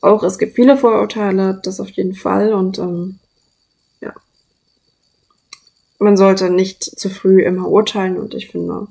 auch, 0.00 0.22
es 0.22 0.38
gibt 0.38 0.54
viele 0.54 0.76
Vorurteile, 0.76 1.60
das 1.62 1.80
auf 1.80 1.90
jeden 1.90 2.14
Fall. 2.14 2.52
Und 2.52 2.78
ähm, 2.78 3.18
ja, 4.00 4.12
man 5.98 6.16
sollte 6.16 6.50
nicht 6.50 6.84
zu 6.84 7.10
früh 7.10 7.42
immer 7.42 7.68
urteilen. 7.68 8.16
Und 8.16 8.34
ich 8.34 8.48
finde 8.48 8.88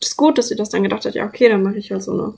es 0.00 0.08
ist 0.08 0.16
gut, 0.16 0.36
dass 0.36 0.48
sie 0.48 0.56
das 0.56 0.70
dann 0.70 0.82
gedacht 0.82 1.04
hat, 1.04 1.14
ja, 1.14 1.26
okay, 1.26 1.48
dann 1.48 1.62
mache 1.62 1.78
ich 1.78 1.92
halt 1.92 2.02
so 2.02 2.12
eine 2.12 2.34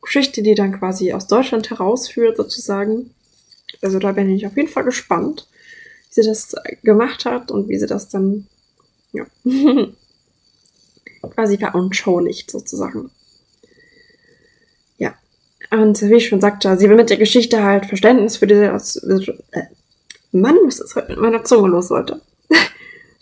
Geschichte, 0.00 0.42
die 0.42 0.54
dann 0.54 0.78
quasi 0.78 1.12
aus 1.12 1.26
Deutschland 1.26 1.70
herausführt, 1.70 2.36
sozusagen. 2.36 3.14
Also 3.82 3.98
da 3.98 4.12
bin 4.12 4.30
ich 4.30 4.46
auf 4.46 4.56
jeden 4.56 4.68
Fall 4.68 4.84
gespannt, 4.84 5.46
wie 6.08 6.22
sie 6.22 6.28
das 6.28 6.54
gemacht 6.82 7.24
hat 7.24 7.50
und 7.50 7.68
wie 7.68 7.78
sie 7.78 7.86
das 7.86 8.08
dann, 8.08 8.46
ja, 9.12 9.26
quasi 11.22 11.58
veranschaulicht, 11.58 12.50
sozusagen. 12.50 13.10
Und 15.70 16.02
wie 16.02 16.14
ich 16.14 16.28
schon 16.28 16.40
sagte, 16.40 16.76
sie 16.76 16.88
will 16.88 16.96
mit 16.96 17.10
der 17.10 17.16
Geschichte 17.16 17.62
halt 17.62 17.86
Verständnis 17.86 18.36
für 18.36 18.46
diese. 18.46 18.64
Äh, 19.52 19.62
Mann, 20.32 20.56
was 20.64 20.80
ist 20.80 20.96
heute 20.96 21.10
mit 21.10 21.20
meiner 21.20 21.44
Zunge 21.44 21.68
los 21.68 21.90
heute? 21.90 22.20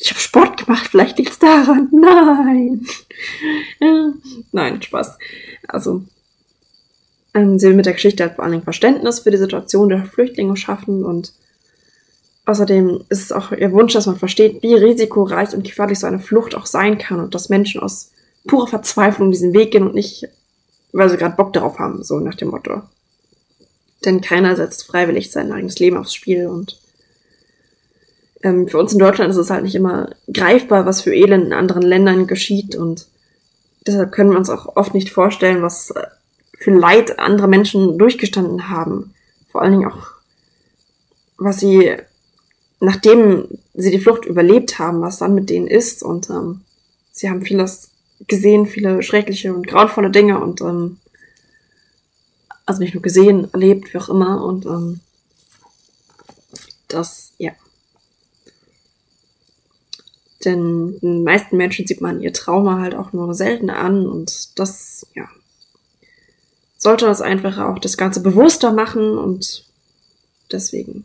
Ich 0.01 0.11
habe 0.11 0.21
Sport 0.21 0.65
gemacht, 0.65 0.87
vielleicht 0.89 1.19
liegt's 1.19 1.41
daran. 1.41 1.89
Nein. 1.93 2.87
Nein, 4.53 4.81
Spaß. 4.81 5.19
Also, 5.67 6.05
ähm, 7.35 7.59
sie 7.59 7.69
will 7.69 7.75
mit 7.75 7.87
der 7.87 7.93
Geschichte 7.95 8.25
halt 8.25 8.35
vor 8.35 8.45
allen 8.45 8.53
Dingen 8.53 8.65
Verständnis 8.65 9.21
für 9.21 9.31
die 9.31 9.37
Situation 9.37 9.89
der 9.89 10.05
Flüchtlinge 10.05 10.57
schaffen 10.57 11.05
und 11.05 11.33
außerdem 12.47 13.05
ist 13.09 13.23
es 13.23 13.33
auch 13.33 13.53
ihr 13.53 13.73
Wunsch, 13.73 13.93
dass 13.93 14.07
man 14.07 14.17
versteht, 14.17 14.63
wie 14.63 14.75
risikoreich 14.75 15.55
und 15.55 15.65
gefährlich 15.65 15.99
so 15.99 16.07
eine 16.07 16.19
Flucht 16.19 16.55
auch 16.55 16.67
sein 16.67 16.99
kann 16.99 17.21
und 17.21 17.35
dass 17.35 17.49
Menschen 17.49 17.81
aus 17.81 18.11
purer 18.47 18.67
Verzweiflung 18.67 19.31
diesen 19.31 19.53
Weg 19.53 19.73
gehen 19.73 19.87
und 19.87 19.95
nicht 19.95 20.29
weil 20.93 21.09
sie 21.09 21.17
gerade 21.17 21.37
Bock 21.37 21.53
darauf 21.53 21.79
haben, 21.79 22.03
so 22.03 22.19
nach 22.19 22.35
dem 22.35 22.49
Motto. 22.49 22.83
Denn 24.05 24.21
keiner 24.21 24.57
setzt 24.57 24.87
freiwillig 24.87 25.31
sein 25.31 25.53
eigenes 25.53 25.79
Leben 25.79 25.97
aufs 25.97 26.15
Spiel 26.15 26.47
und 26.47 26.81
ähm, 28.43 28.69
für 28.69 28.79
uns 28.79 28.93
in 28.93 28.99
Deutschland 28.99 29.31
ist 29.31 29.37
es 29.37 29.51
halt 29.51 29.65
nicht 29.65 29.75
immer 29.75 30.11
greifbar, 30.33 30.87
was 30.87 31.03
für 31.03 31.15
Elend 31.15 31.47
in 31.47 31.53
anderen 31.53 31.83
Ländern 31.83 32.27
geschieht 32.27 32.77
und 32.77 33.07
deshalb 33.87 34.13
können 34.13 34.31
wir 34.31 34.39
uns 34.39 34.51
auch 34.51 34.77
oft 34.77 34.95
nicht 34.95 35.11
vorstellen, 35.11 35.63
was 35.63 35.91
äh, 35.91 36.07
für 36.59 36.73
Leid 36.73 37.19
andere 37.19 37.49
Menschen 37.49 37.99
durchgestanden 37.99 38.69
haben. 38.69 39.15
Vor 39.51 39.63
allen 39.63 39.73
Dingen 39.73 39.91
auch, 39.91 40.09
was 41.39 41.61
sie, 41.61 41.97
nachdem 42.81 43.47
sie 43.75 43.91
die 43.91 44.01
Flucht 44.01 44.25
überlebt 44.25 44.79
haben, 44.79 45.01
was 45.01 45.19
dann 45.19 45.35
mit 45.35 45.51
denen 45.51 45.69
ist 45.69 46.03
und 46.03 46.29
ähm, 46.31 46.63
sie 47.13 47.31
haben 47.31 47.43
vieles 47.43 47.91
gesehen, 48.27 48.67
viele 48.67 49.03
schreckliche 49.03 49.55
und 49.55 49.67
grauenvolle 49.67 50.11
Dinge 50.11 50.41
und 50.41 50.61
ähm, 50.61 50.99
also 52.67 52.81
nicht 52.81 52.95
nur 52.95 53.03
gesehen, 53.03 53.49
erlebt, 53.53 53.95
wie 53.95 53.99
auch 53.99 54.09
immer 54.09 54.45
und 54.45 54.67
ähm, 54.67 55.01
das, 56.89 57.33
ja. 57.39 57.53
Denn 60.45 60.99
den 61.01 61.25
meisten 61.25 61.57
Menschen 61.57 61.87
sieht 61.87 62.01
man 62.01 62.21
ihr 62.21 62.33
Trauma 62.33 62.81
halt 62.81 62.95
auch 62.95 63.13
nur 63.13 63.35
selten 63.35 63.71
an 63.71 64.07
und 64.07 64.59
das, 64.59 65.07
ja, 65.15 65.29
sollte 66.79 67.07
das 67.07 67.21
einfach 67.21 67.59
auch 67.59 67.79
das 67.79 67.97
Ganze 67.97 68.21
bewusster 68.21 68.73
machen 68.73 69.19
und 69.19 69.65
deswegen 70.51 71.05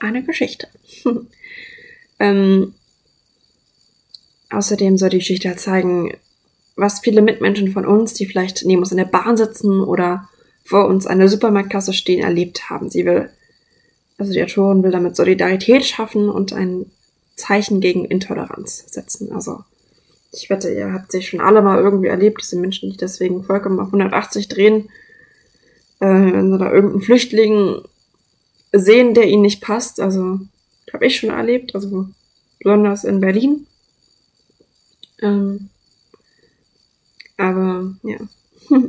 eine 0.00 0.24
Geschichte. 0.24 0.66
ähm, 2.18 2.74
außerdem 4.50 4.98
soll 4.98 5.10
die 5.10 5.18
Geschichte 5.18 5.48
halt 5.48 5.60
zeigen, 5.60 6.16
was 6.76 7.00
viele 7.00 7.22
Mitmenschen 7.22 7.72
von 7.72 7.86
uns, 7.86 8.14
die 8.14 8.26
vielleicht 8.26 8.64
neben 8.64 8.80
uns 8.80 8.90
in 8.90 8.98
der 8.98 9.04
Bahn 9.04 9.36
sitzen 9.36 9.80
oder 9.80 10.28
vor 10.64 10.86
uns 10.86 11.06
an 11.06 11.18
der 11.18 11.28
Supermarktkasse 11.28 11.92
stehen, 11.92 12.22
erlebt 12.22 12.68
haben. 12.68 12.90
Sie 12.90 13.04
will, 13.04 13.30
also 14.18 14.32
die 14.32 14.42
Autorin 14.42 14.82
will 14.82 14.90
damit 14.90 15.14
Solidarität 15.16 15.84
schaffen 15.84 16.28
und 16.28 16.52
ein 16.52 16.90
Zeichen 17.36 17.80
gegen 17.80 18.04
Intoleranz 18.04 18.84
setzen. 18.88 19.32
Also 19.32 19.62
ich 20.32 20.50
wette, 20.50 20.72
ihr 20.72 20.92
habt 20.92 21.12
sich 21.12 21.28
schon 21.28 21.40
alle 21.40 21.62
mal 21.62 21.78
irgendwie 21.78 22.08
erlebt, 22.08 22.42
diese 22.42 22.56
Menschen, 22.56 22.90
die 22.90 22.96
deswegen 22.96 23.44
vollkommen 23.44 23.80
auf 23.80 23.86
180 23.86 24.48
drehen, 24.48 24.88
äh, 26.00 26.06
wenn 26.06 26.52
sie 26.52 26.58
da 26.58 26.72
irgendeinen 26.72 27.02
Flüchtling 27.02 27.82
sehen, 28.72 29.14
der 29.14 29.28
ihnen 29.28 29.42
nicht 29.42 29.62
passt. 29.62 30.00
Also 30.00 30.40
habe 30.92 31.06
ich 31.06 31.16
schon 31.16 31.30
erlebt, 31.30 31.74
also 31.74 32.06
besonders 32.58 33.04
in 33.04 33.20
Berlin. 33.20 33.66
Ähm, 35.22 35.70
aber 37.36 37.94
ja. 38.02 38.18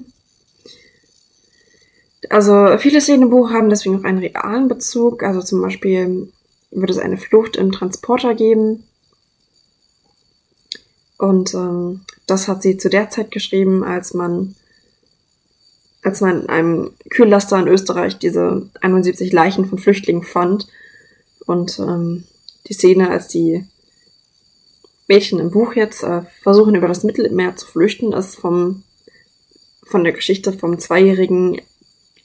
Also 2.30 2.78
viele 2.78 3.00
Szenen 3.00 3.24
im 3.24 3.30
Buch 3.30 3.52
haben 3.52 3.70
deswegen 3.70 4.00
auch 4.00 4.04
einen 4.04 4.18
realen 4.18 4.68
Bezug. 4.68 5.24
Also 5.24 5.42
zum 5.42 5.62
Beispiel 5.62 6.32
wird 6.72 6.90
es 6.90 6.98
eine 6.98 7.18
Flucht 7.18 7.56
im 7.56 7.72
Transporter 7.72 8.36
geben. 8.36 8.84
Und 11.18 11.54
ähm, 11.54 12.02
das 12.26 12.48
hat 12.48 12.62
sie 12.62 12.78
zu 12.78 12.90
der 12.90 13.10
Zeit 13.10 13.32
geschrieben, 13.32 13.84
als 13.84 14.14
man, 14.14 14.56
als 16.04 16.22
man 16.22 16.42
in 16.42 16.50
einem 16.50 16.92
Kühllaster 17.10 17.60
in 17.60 17.68
Österreich 17.68 18.20
diese 18.20 18.70
71 18.82 19.34
Leichen 19.34 19.66
von 19.66 19.80
Flüchtlingen 19.80 20.24
fand. 20.24 20.68
Und 21.46 21.80
ähm, 21.80 22.26
die 22.68 22.74
Szene, 22.74 23.10
als 23.10 23.28
die 23.28 23.66
Mädchen 25.08 25.40
im 25.40 25.52
Buch 25.52 25.74
jetzt 25.74 26.04
äh, 26.04 26.22
versuchen 26.44 26.76
über 26.76 26.88
das 26.88 27.04
Mittelmeer 27.04 27.56
zu 27.56 27.66
flüchten, 27.66 28.14
ist 28.14 28.36
vom, 28.36 28.84
von 29.84 30.04
der 30.04 30.14
Geschichte 30.14 30.54
vom 30.54 30.78
zweijährigen 30.80 31.62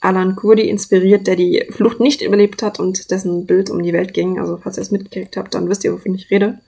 Alan 0.01 0.35
Kurdi 0.35 0.67
inspiriert, 0.67 1.27
der 1.27 1.37
die 1.37 1.65
Flucht 1.69 2.01
nicht 2.01 2.21
überlebt 2.21 2.61
hat 2.61 2.79
und 2.79 3.09
dessen 3.09 3.45
Bild 3.45 3.69
um 3.69 3.81
die 3.81 3.93
Welt 3.93 4.13
ging. 4.13 4.37
Also 4.37 4.57
falls 4.57 4.77
ihr 4.77 4.81
es 4.81 4.91
mitgekriegt 4.91 5.37
habt, 5.37 5.55
dann 5.55 5.69
wisst 5.69 5.85
ihr, 5.85 5.93
wovon 5.93 6.13
ich 6.13 6.29
rede. 6.29 6.59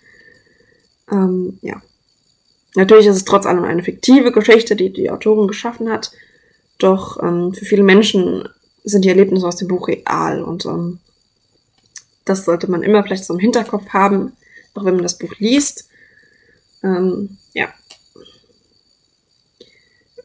Ähm, 1.12 1.60
ja. 1.62 1.82
Natürlich 2.76 3.08
ist 3.08 3.16
es 3.16 3.26
trotz 3.26 3.46
allem 3.46 3.64
eine 3.64 3.84
fiktive 3.84 4.32
Geschichte, 4.32 4.76
die 4.76 4.92
die 4.92 5.10
Autorin 5.10 5.48
geschaffen 5.48 5.90
hat. 5.90 6.12
Doch 6.78 7.22
ähm, 7.24 7.54
für 7.54 7.66
viele 7.66 7.84
Menschen 7.84 8.48
sind 8.84 9.06
die 9.06 9.10
Erlebnisse 9.10 9.48
aus 9.48 9.56
dem 9.56 9.70
Buch 9.70 9.88
real 9.88 10.44
und 10.44 10.66
ähm, 10.66 11.00
das 12.26 12.46
sollte 12.46 12.70
man 12.70 12.84
immer 12.84 13.04
vielleicht 13.04 13.26
so 13.26 13.34
im 13.34 13.40
Hinterkopf 13.40 13.90
haben, 13.90 14.34
auch 14.74 14.84
wenn 14.84 14.96
man 14.96 15.04
das 15.04 15.18
Buch 15.18 15.34
liest. 15.38 15.90
Ähm, 16.84 17.38
ja. 17.54 17.68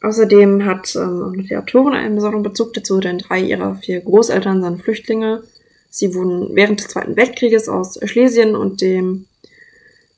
Außerdem 0.03 0.65
hat 0.65 0.97
ähm, 0.97 1.47
die 1.49 1.57
Autorin 1.57 1.95
einen 1.95 2.17
besonderen 2.17 2.43
Bezug 2.43 2.73
dazu, 2.73 2.99
denn 3.01 3.19
drei 3.19 3.41
ihrer 3.41 3.77
vier 3.77 4.01
Großeltern 4.01 4.63
sind 4.63 4.83
Flüchtlinge. 4.83 5.45
Sie 5.91 6.15
wurden 6.15 6.55
während 6.55 6.81
des 6.81 6.89
Zweiten 6.89 7.17
Weltkrieges 7.17 7.69
aus 7.69 7.99
Schlesien 8.05 8.57
und 8.57 8.81
dem 8.81 9.27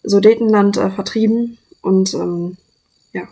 Sudetenland 0.05 0.77
äh, 0.77 0.91
vertrieben 0.91 1.59
und 1.83 2.15
ähm, 2.15 2.57
ja, 3.13 3.29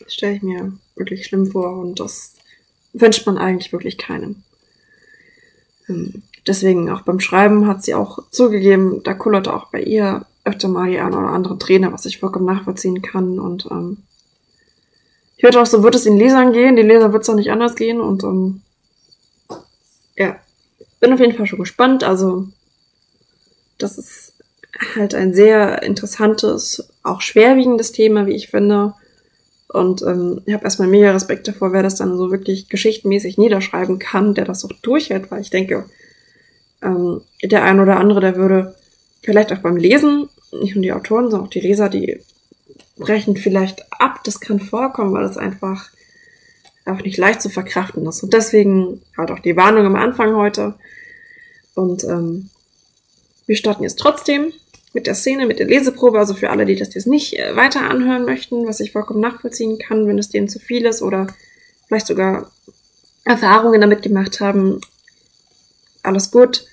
das 0.00 0.12
stelle 0.12 0.36
ich 0.36 0.42
mir 0.42 0.72
wirklich 0.96 1.24
schlimm 1.24 1.46
vor 1.46 1.78
und 1.78 1.98
das 2.00 2.34
wünscht 2.92 3.26
man 3.26 3.38
eigentlich 3.38 3.72
wirklich 3.72 3.96
keinem. 3.96 4.42
Ähm, 5.88 6.22
deswegen 6.46 6.90
auch 6.90 7.02
beim 7.02 7.20
Schreiben 7.20 7.66
hat 7.66 7.82
sie 7.82 7.94
auch 7.94 8.18
zugegeben, 8.30 9.02
da 9.02 9.14
kullerte 9.14 9.54
auch 9.54 9.70
bei 9.70 9.80
ihr 9.82 10.26
öfter 10.44 10.68
mal 10.68 10.90
die 10.90 10.98
eine 10.98 11.16
oder 11.16 11.28
andere 11.28 11.58
Träne, 11.58 11.92
was 11.92 12.06
ich 12.06 12.18
vollkommen 12.18 12.46
nachvollziehen 12.46 13.00
kann 13.02 13.38
und 13.38 13.66
ähm, 13.70 13.98
ich 15.36 15.44
hörte 15.44 15.60
auch 15.62 15.66
so, 15.66 15.82
wird 15.82 15.94
es 15.94 16.04
den 16.04 16.18
Lesern 16.18 16.52
gehen, 16.52 16.76
die 16.76 16.82
Leser 16.82 17.14
wird 17.14 17.22
es 17.22 17.30
auch 17.30 17.34
nicht 17.34 17.50
anders 17.50 17.74
gehen 17.74 18.00
und 18.00 18.24
ähm, 18.24 18.62
ja, 20.16 20.36
bin 20.98 21.12
auf 21.14 21.20
jeden 21.20 21.34
Fall 21.34 21.46
schon 21.46 21.60
gespannt, 21.60 22.04
also 22.04 22.48
das 23.78 23.96
ist 23.96 24.34
halt 24.96 25.14
ein 25.14 25.34
sehr 25.34 25.82
interessantes, 25.82 26.90
auch 27.02 27.20
schwerwiegendes 27.20 27.92
Thema, 27.92 28.26
wie 28.26 28.34
ich 28.34 28.48
finde. 28.48 28.94
Und 29.68 30.02
ähm, 30.02 30.42
ich 30.46 30.54
habe 30.54 30.64
erstmal 30.64 30.88
mega 30.88 31.12
Respekt 31.12 31.46
davor, 31.46 31.72
wer 31.72 31.82
das 31.82 31.96
dann 31.96 32.16
so 32.16 32.30
wirklich 32.30 32.68
geschichtmäßig 32.68 33.38
niederschreiben 33.38 33.98
kann, 33.98 34.34
der 34.34 34.44
das 34.44 34.64
auch 34.64 34.72
durchhält, 34.82 35.30
weil 35.30 35.42
ich 35.42 35.50
denke, 35.50 35.84
ähm, 36.82 37.20
der 37.42 37.62
ein 37.64 37.78
oder 37.80 37.98
andere, 37.98 38.20
der 38.20 38.36
würde 38.36 38.74
vielleicht 39.22 39.52
auch 39.52 39.58
beim 39.58 39.76
Lesen, 39.76 40.28
nicht 40.52 40.74
nur 40.74 40.82
die 40.82 40.92
Autoren, 40.92 41.30
sondern 41.30 41.46
auch 41.46 41.50
die 41.50 41.60
Leser, 41.60 41.88
die 41.88 42.20
brechen 42.96 43.36
vielleicht 43.36 43.84
ab. 43.92 44.20
Das 44.24 44.40
kann 44.40 44.60
vorkommen, 44.60 45.12
weil 45.12 45.24
es 45.24 45.36
einfach 45.36 45.90
auch 46.84 47.02
nicht 47.02 47.18
leicht 47.18 47.40
zu 47.42 47.48
verkraften 47.48 48.06
ist. 48.06 48.22
Und 48.22 48.32
deswegen 48.32 49.02
halt 49.16 49.30
auch 49.30 49.38
die 49.38 49.56
Warnung 49.56 49.86
am 49.86 49.96
Anfang 49.96 50.34
heute. 50.34 50.74
Und 51.74 52.02
ähm, 52.04 52.50
wir 53.50 53.56
starten 53.56 53.82
jetzt 53.82 53.98
trotzdem 53.98 54.52
mit 54.92 55.08
der 55.08 55.16
Szene, 55.16 55.44
mit 55.44 55.58
der 55.58 55.66
Leseprobe, 55.66 56.20
also 56.20 56.34
für 56.34 56.50
alle, 56.50 56.66
die 56.66 56.76
das 56.76 56.94
jetzt 56.94 57.08
nicht 57.08 57.36
äh, 57.36 57.56
weiter 57.56 57.80
anhören 57.80 58.24
möchten, 58.24 58.64
was 58.64 58.78
ich 58.78 58.92
vollkommen 58.92 59.18
nachvollziehen 59.18 59.76
kann, 59.76 60.06
wenn 60.06 60.20
es 60.20 60.28
denen 60.28 60.48
zu 60.48 60.60
viel 60.60 60.86
ist 60.86 61.02
oder 61.02 61.26
vielleicht 61.88 62.06
sogar 62.06 62.52
Erfahrungen 63.24 63.80
damit 63.80 64.02
gemacht 64.02 64.38
haben, 64.38 64.80
alles 66.04 66.30
gut. 66.30 66.64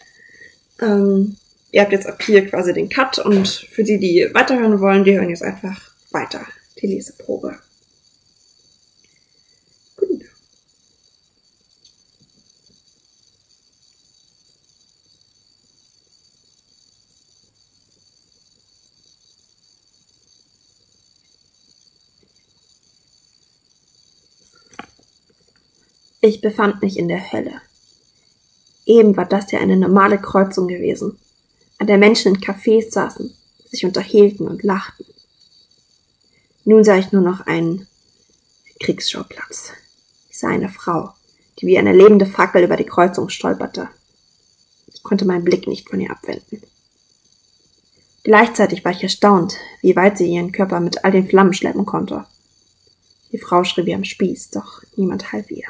Ähm, 0.80 1.38
ihr 1.72 1.82
habt 1.82 1.94
jetzt 1.94 2.06
ab 2.06 2.22
hier 2.22 2.46
quasi 2.46 2.74
den 2.74 2.90
Cut 2.90 3.18
und 3.18 3.48
für 3.48 3.84
die, 3.84 3.98
die 3.98 4.30
weiterhören 4.34 4.80
wollen, 4.80 5.04
die 5.04 5.18
hören 5.18 5.30
jetzt 5.30 5.42
einfach 5.42 5.82
weiter 6.12 6.46
die 6.80 6.86
Leseprobe. 6.86 7.58
Ich 26.28 26.42
befand 26.42 26.82
mich 26.82 27.00
in 27.00 27.08
der 27.08 27.32
Hölle. 27.32 27.62
Eben 28.86 29.16
war 29.16 29.24
das 29.24 29.50
ja 29.54 29.60
eine 29.60 29.78
normale 29.78 30.20
Kreuzung 30.20 30.68
gewesen, 30.68 31.18
an 31.78 31.88
der 31.88 31.98
Menschen 31.98 32.36
in 32.36 32.42
Cafés 32.42 32.92
saßen, 32.92 33.34
sich 33.64 33.86
unterhielten 33.86 34.46
und 34.46 34.62
lachten. 34.62 35.06
Nun 36.66 36.84
sah 36.84 36.98
ich 36.98 37.14
nur 37.14 37.22
noch 37.22 37.48
einen 37.48 37.88
Kriegsschauplatz. 38.82 39.72
Ich 40.30 40.38
sah 40.38 40.50
eine 40.50 40.68
Frau, 40.68 41.14
die 41.60 41.68
wie 41.68 41.78
eine 41.78 41.94
lebende 41.94 42.26
Fackel 42.26 42.66
über 42.66 42.76
die 42.76 42.84
Kreuzung 42.84 43.30
stolperte. 43.30 43.88
Ich 44.94 45.04
konnte 45.04 45.24
meinen 45.24 45.46
Blick 45.46 45.66
nicht 45.66 45.90
von 45.90 46.02
ihr 46.02 46.12
abwenden. 46.12 46.62
Gleichzeitig 48.24 48.84
war 48.84 48.92
ich 48.92 49.02
erstaunt, 49.02 49.56
wie 49.82 49.96
weit 49.96 50.18
sie 50.18 50.28
ihren 50.28 50.52
Körper 50.52 50.82
mit 50.82 51.06
all 51.06 51.12
den 51.12 51.30
Flammen 51.30 51.54
schleppen 51.54 51.86
konnte. 51.86 52.26
Die 53.32 53.40
Frau 53.40 53.64
schrie 53.64 53.86
wie 53.86 53.96
am 53.96 54.04
Spieß, 54.04 54.50
doch 54.50 54.84
niemand 54.98 55.32
half 55.32 55.50
ihr. 55.52 55.68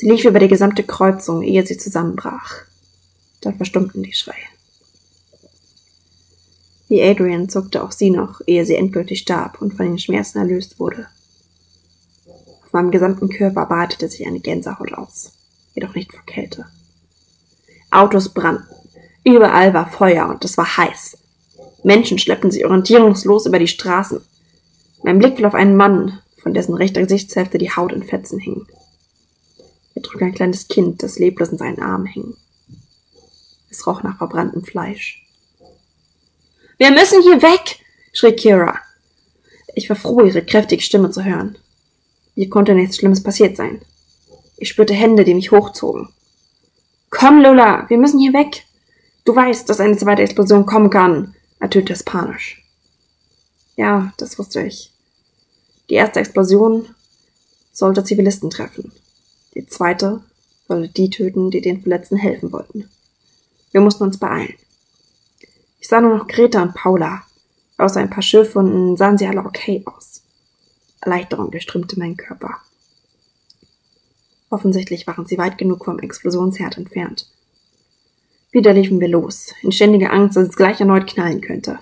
Sie 0.00 0.08
lief 0.08 0.24
über 0.24 0.38
die 0.38 0.48
gesamte 0.48 0.82
Kreuzung, 0.82 1.42
ehe 1.42 1.66
sie 1.66 1.76
zusammenbrach. 1.76 2.62
Dann 3.42 3.58
verstummten 3.58 4.02
die 4.02 4.14
Schreie. 4.14 4.48
Wie 6.88 7.02
Adrian 7.02 7.50
zuckte 7.50 7.84
auch 7.84 7.92
sie 7.92 8.08
noch, 8.08 8.40
ehe 8.46 8.64
sie 8.64 8.76
endgültig 8.76 9.18
starb 9.18 9.60
und 9.60 9.74
von 9.74 9.84
den 9.84 9.98
Schmerzen 9.98 10.38
erlöst 10.38 10.80
wurde. 10.80 11.06
Auf 12.64 12.72
meinem 12.72 12.90
gesamten 12.90 13.28
Körper 13.28 13.66
breitete 13.66 14.08
sich 14.08 14.26
eine 14.26 14.40
Gänsehaut 14.40 14.94
aus, 14.94 15.32
jedoch 15.74 15.94
nicht 15.94 16.10
vor 16.12 16.24
Kälte. 16.24 16.64
Autos 17.90 18.30
brannten. 18.30 18.74
Überall 19.22 19.74
war 19.74 19.90
Feuer 19.90 20.30
und 20.30 20.42
es 20.46 20.56
war 20.56 20.78
heiß. 20.78 21.18
Menschen 21.84 22.18
schleppten 22.18 22.50
sich 22.50 22.64
orientierungslos 22.64 23.44
über 23.44 23.58
die 23.58 23.68
Straßen. 23.68 24.22
Mein 25.02 25.18
Blick 25.18 25.36
fiel 25.36 25.44
auf 25.44 25.54
einen 25.54 25.76
Mann, 25.76 26.20
von 26.42 26.54
dessen 26.54 26.72
rechter 26.72 27.02
Gesichtshälfte 27.02 27.58
die 27.58 27.76
Haut 27.76 27.92
in 27.92 28.02
Fetzen 28.02 28.38
hing. 28.38 28.64
Er 30.00 30.02
trug 30.02 30.22
ein 30.22 30.32
kleines 30.32 30.66
Kind, 30.66 31.02
das 31.02 31.18
leblos 31.18 31.50
in 31.50 31.58
seinen 31.58 31.82
Armen 31.82 32.06
hing. 32.06 32.34
Es 33.68 33.86
roch 33.86 34.02
nach 34.02 34.16
verbranntem 34.16 34.64
Fleisch. 34.64 35.26
Wir 36.78 36.90
müssen 36.90 37.20
hier 37.20 37.42
weg, 37.42 37.80
schrie 38.14 38.32
Kira. 38.32 38.78
Ich 39.74 39.90
war 39.90 39.96
froh, 39.96 40.22
ihre 40.22 40.42
kräftige 40.42 40.82
Stimme 40.82 41.10
zu 41.10 41.22
hören. 41.22 41.58
Hier 42.34 42.48
konnte 42.48 42.74
nichts 42.74 42.96
Schlimmes 42.96 43.22
passiert 43.22 43.58
sein. 43.58 43.82
Ich 44.56 44.70
spürte 44.70 44.94
Hände, 44.94 45.24
die 45.24 45.34
mich 45.34 45.50
hochzogen. 45.50 46.08
Komm, 47.10 47.42
Lola, 47.42 47.84
wir 47.90 47.98
müssen 47.98 48.20
hier 48.20 48.32
weg. 48.32 48.64
Du 49.26 49.36
weißt, 49.36 49.68
dass 49.68 49.80
eine 49.80 49.98
zweite 49.98 50.22
Explosion 50.22 50.64
kommen 50.64 50.88
kann, 50.88 51.34
ertönte 51.58 51.92
es 51.92 52.02
panisch. 52.02 52.64
Ja, 53.76 54.14
das 54.16 54.38
wusste 54.38 54.62
ich. 54.62 54.92
Die 55.90 55.94
erste 55.94 56.20
Explosion 56.20 56.88
sollte 57.70 58.02
Zivilisten 58.02 58.48
treffen. 58.48 58.92
Die 59.54 59.66
zweite 59.66 60.22
sollte 60.68 60.92
die 60.92 61.10
töten, 61.10 61.50
die 61.50 61.60
den 61.60 61.82
Verletzten 61.82 62.16
helfen 62.16 62.52
wollten. 62.52 62.88
Wir 63.72 63.80
mussten 63.80 64.04
uns 64.04 64.18
beeilen. 64.18 64.54
Ich 65.80 65.88
sah 65.88 66.00
nur 66.00 66.16
noch 66.16 66.28
Greta 66.28 66.62
und 66.62 66.74
Paula. 66.74 67.22
Außer 67.78 68.00
ein 68.00 68.10
paar 68.10 68.22
Schürfwunden 68.22 68.96
sahen 68.96 69.18
sie 69.18 69.26
alle 69.26 69.44
okay 69.44 69.82
aus. 69.86 70.22
Erleichterung 71.00 71.50
durchströmte 71.50 71.98
meinen 71.98 72.16
Körper. 72.16 72.58
Offensichtlich 74.50 75.06
waren 75.06 75.26
sie 75.26 75.38
weit 75.38 75.56
genug 75.58 75.84
vom 75.84 75.98
Explosionsherd 75.98 76.76
entfernt. 76.76 77.26
Wieder 78.50 78.72
liefen 78.72 79.00
wir 79.00 79.08
los, 79.08 79.54
in 79.62 79.72
ständiger 79.72 80.12
Angst, 80.12 80.36
dass 80.36 80.48
es 80.48 80.56
gleich 80.56 80.80
erneut 80.80 81.06
knallen 81.06 81.40
könnte. 81.40 81.78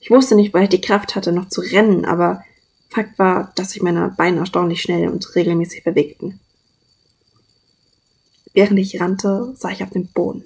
Ich 0.00 0.10
wusste 0.10 0.34
nicht, 0.34 0.54
weil 0.54 0.64
ich 0.64 0.68
die 0.70 0.80
Kraft 0.80 1.14
hatte, 1.14 1.32
noch 1.32 1.48
zu 1.48 1.60
rennen, 1.60 2.04
aber 2.04 2.42
Fakt 2.88 3.18
war, 3.18 3.52
dass 3.56 3.72
sich 3.72 3.82
meine 3.82 4.14
Beine 4.16 4.38
erstaunlich 4.38 4.80
schnell 4.80 5.08
und 5.08 5.34
regelmäßig 5.34 5.84
bewegten. 5.84 6.40
Während 8.56 8.78
ich 8.78 8.98
rannte, 8.98 9.52
sah 9.54 9.68
ich 9.68 9.82
auf 9.82 9.90
den 9.90 10.06
Boden. 10.06 10.42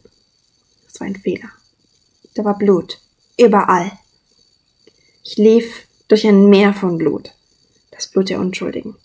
Das 0.84 0.98
war 0.98 1.06
ein 1.06 1.14
Fehler. 1.14 1.48
Da 2.34 2.44
war 2.44 2.58
Blut. 2.58 2.98
Überall. 3.38 3.92
Ich 5.22 5.36
lief 5.36 5.86
durch 6.08 6.26
ein 6.26 6.50
Meer 6.50 6.74
von 6.74 6.98
Blut. 6.98 7.32
Das 7.92 8.08
Blut 8.08 8.28
der 8.28 8.40
Unschuldigen. 8.40 8.96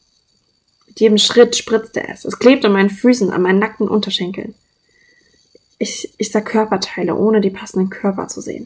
Mit 0.87 0.99
jedem 0.99 1.19
Schritt 1.19 1.55
spritzte 1.55 2.07
es. 2.07 2.25
Es 2.25 2.39
klebte 2.39 2.65
an 2.65 2.73
meinen 2.73 2.89
Füßen, 2.89 3.29
an 3.29 3.43
meinen 3.43 3.59
nackten 3.59 3.87
Unterschenkeln. 3.87 4.55
Ich, 5.77 6.11
ich 6.17 6.31
sah 6.31 6.41
Körperteile, 6.41 7.13
ohne 7.13 7.41
die 7.41 7.51
passenden 7.51 7.91
Körper 7.91 8.27
zu 8.27 8.41
sehen. 8.41 8.65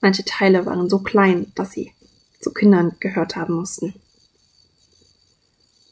Manche 0.00 0.24
Teile 0.24 0.64
waren 0.64 0.88
so 0.88 1.00
klein, 1.00 1.50
dass 1.56 1.72
sie 1.72 1.92
zu 2.38 2.52
Kindern 2.52 2.94
gehört 3.00 3.34
haben 3.34 3.54
mussten. 3.54 3.94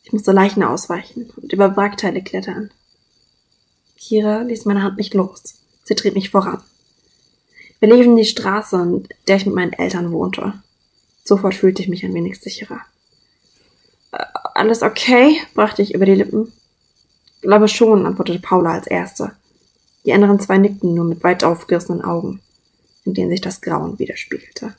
Ich 0.04 0.12
musste 0.12 0.30
Leichen 0.30 0.62
ausweichen 0.62 1.32
und 1.34 1.52
über 1.52 1.76
Wrackteile 1.76 2.22
klettern. 2.22 2.70
Kira 4.06 4.42
ließ 4.42 4.66
meine 4.66 4.82
Hand 4.82 4.98
nicht 4.98 5.14
los. 5.14 5.54
Sie 5.84 5.94
trieb 5.94 6.14
mich 6.14 6.30
voran. 6.30 6.62
Wir 7.80 7.94
liefen 7.94 8.16
die 8.16 8.26
Straße, 8.26 8.76
in 8.76 9.08
der 9.26 9.36
ich 9.36 9.46
mit 9.46 9.54
meinen 9.54 9.72
Eltern 9.72 10.12
wohnte. 10.12 10.52
Sofort 11.24 11.54
fühlte 11.54 11.80
ich 11.80 11.88
mich 11.88 12.04
ein 12.04 12.12
wenig 12.12 12.38
sicherer. 12.38 12.80
Äh, 14.12 14.24
alles 14.54 14.82
okay? 14.82 15.40
brachte 15.54 15.80
ich 15.80 15.94
über 15.94 16.04
die 16.04 16.14
Lippen. 16.14 16.52
Glaube 17.40 17.66
schon, 17.68 18.04
antwortete 18.04 18.40
Paula 18.40 18.72
als 18.72 18.86
Erste. 18.86 19.32
Die 20.04 20.12
anderen 20.12 20.38
zwei 20.38 20.58
nickten 20.58 20.94
nur 20.94 21.06
mit 21.06 21.24
weit 21.24 21.42
aufgerissenen 21.42 22.02
Augen, 22.02 22.42
in 23.04 23.14
denen 23.14 23.30
sich 23.30 23.40
das 23.40 23.62
Grauen 23.62 23.98
widerspiegelte. 23.98 24.74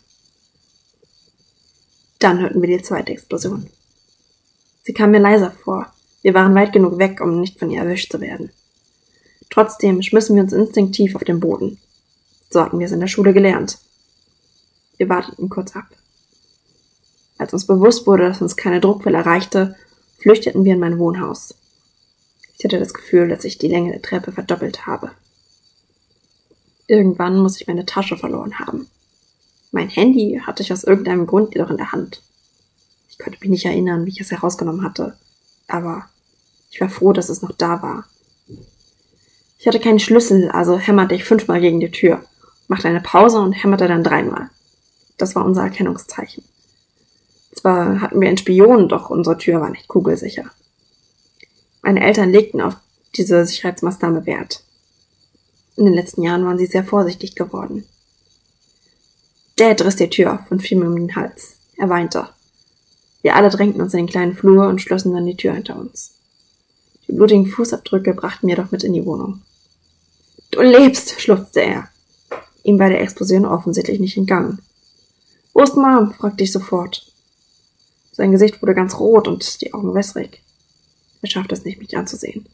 Dann 2.19 2.41
hörten 2.41 2.61
wir 2.61 2.77
die 2.77 2.83
zweite 2.83 3.11
Explosion. 3.11 3.69
Sie 4.83 4.93
kam 4.93 5.11
mir 5.11 5.19
leiser 5.19 5.49
vor. 5.49 5.91
Wir 6.21 6.35
waren 6.35 6.53
weit 6.53 6.73
genug 6.73 6.99
weg, 6.99 7.21
um 7.21 7.39
nicht 7.39 7.57
von 7.57 7.71
ihr 7.71 7.81
erwischt 7.81 8.11
zu 8.11 8.21
werden. 8.21 8.51
Trotzdem 9.55 10.01
schmissen 10.01 10.35
wir 10.35 10.43
uns 10.43 10.51
instinktiv 10.51 11.15
auf 11.15 11.23
den 11.23 11.39
Boden. 11.39 11.77
So 12.49 12.59
hatten 12.59 12.77
wir 12.77 12.87
es 12.87 12.91
in 12.91 12.99
der 12.99 13.07
Schule 13.07 13.31
gelernt. 13.31 13.77
Wir 14.97 15.07
warteten 15.07 15.47
kurz 15.47 15.77
ab. 15.77 15.85
Als 17.37 17.53
uns 17.53 17.65
bewusst 17.65 18.05
wurde, 18.05 18.27
dass 18.27 18.41
uns 18.41 18.57
keine 18.57 18.81
Druckwelle 18.81 19.17
erreichte, 19.17 19.77
flüchteten 20.17 20.65
wir 20.65 20.73
in 20.73 20.81
mein 20.81 20.99
Wohnhaus. 20.99 21.55
Ich 22.57 22.65
hatte 22.65 22.79
das 22.79 22.93
Gefühl, 22.93 23.29
dass 23.29 23.45
ich 23.45 23.57
die 23.57 23.69
Länge 23.69 23.93
der 23.93 24.01
Treppe 24.01 24.33
verdoppelt 24.33 24.87
habe. 24.87 25.11
Irgendwann 26.87 27.37
muss 27.37 27.55
ich 27.55 27.67
meine 27.67 27.85
Tasche 27.85 28.17
verloren 28.17 28.59
haben. 28.59 28.89
Mein 29.71 29.87
Handy 29.87 30.41
hatte 30.45 30.63
ich 30.63 30.73
aus 30.73 30.83
irgendeinem 30.83 31.27
Grund 31.27 31.55
jedoch 31.55 31.69
in 31.69 31.77
der 31.77 31.93
Hand. 31.93 32.21
Ich 33.09 33.17
konnte 33.17 33.39
mich 33.39 33.49
nicht 33.49 33.65
erinnern, 33.65 34.05
wie 34.05 34.09
ich 34.09 34.19
es 34.19 34.31
herausgenommen 34.31 34.83
hatte, 34.83 35.17
aber 35.69 36.09
ich 36.71 36.81
war 36.81 36.89
froh, 36.89 37.13
dass 37.13 37.29
es 37.29 37.41
noch 37.41 37.53
da 37.53 37.81
war. 37.81 38.05
Ich 39.57 39.67
hatte 39.67 39.79
keinen 39.79 39.99
Schlüssel, 39.99 40.49
also 40.49 40.77
hämmerte 40.77 41.15
ich 41.15 41.23
fünfmal 41.23 41.61
gegen 41.61 41.79
die 41.79 41.91
Tür, 41.91 42.23
machte 42.67 42.87
eine 42.87 43.01
Pause 43.01 43.39
und 43.39 43.53
hämmerte 43.53 43.87
dann 43.87 44.03
dreimal. 44.03 44.49
Das 45.17 45.35
war 45.35 45.45
unser 45.45 45.63
Erkennungszeichen. 45.63 46.43
Zwar 47.53 48.01
hatten 48.01 48.19
wir 48.19 48.27
einen 48.27 48.37
Spion, 48.37 48.89
doch 48.89 49.09
unsere 49.09 49.37
Tür 49.37 49.61
war 49.61 49.69
nicht 49.69 49.87
kugelsicher. 49.87 50.45
Meine 51.81 52.03
Eltern 52.03 52.31
legten 52.31 52.61
auf 52.61 52.75
diese 53.15 53.45
Sicherheitsmaßnahme 53.45 54.25
Wert. 54.25 54.63
In 55.77 55.85
den 55.85 55.93
letzten 55.93 56.23
Jahren 56.23 56.45
waren 56.45 56.57
sie 56.57 56.65
sehr 56.65 56.83
vorsichtig 56.83 57.35
geworden. 57.35 57.85
Dad 59.55 59.81
riss 59.83 59.95
die 59.95 60.09
Tür 60.09 60.33
auf 60.33 60.51
und 60.51 60.61
fiel 60.61 60.77
mir 60.77 60.87
um 60.87 60.95
den 60.95 61.15
Hals. 61.15 61.57
Er 61.77 61.89
weinte. 61.89 62.27
Wir 63.21 63.35
alle 63.35 63.49
drängten 63.49 63.81
uns 63.81 63.93
in 63.93 63.99
den 63.99 64.09
kleinen 64.09 64.35
Flur 64.35 64.67
und 64.67 64.81
schlossen 64.81 65.13
dann 65.13 65.25
die 65.25 65.37
Tür 65.37 65.53
hinter 65.53 65.77
uns. 65.77 66.13
Die 67.07 67.13
blutigen 67.13 67.47
Fußabdrücke 67.47 68.13
brachten 68.13 68.47
wir 68.47 68.55
doch 68.55 68.71
mit 68.71 68.83
in 68.83 68.93
die 68.93 69.05
Wohnung. 69.05 69.41
Du 70.51 70.61
lebst, 70.61 71.19
schluchzte 71.21 71.61
er. 71.61 71.89
Ihm 72.63 72.79
war 72.79 72.89
der 72.89 73.01
Explosion 73.01 73.45
offensichtlich 73.45 73.99
nicht 73.99 74.17
entgangen. 74.17 74.59
Wo 75.53 75.61
ist 75.61 75.75
Mom? 75.75 76.13
fragte 76.13 76.43
ich 76.43 76.51
sofort. 76.51 77.11
Sein 78.11 78.31
Gesicht 78.31 78.61
wurde 78.61 78.73
ganz 78.73 78.99
rot 78.99 79.27
und 79.27 79.61
die 79.61 79.73
Augen 79.73 79.93
wässrig. 79.93 80.41
Er 81.21 81.29
schaffte 81.29 81.53
es 81.53 81.63
nicht, 81.63 81.79
mich 81.79 81.95
anzusehen. 81.97 82.47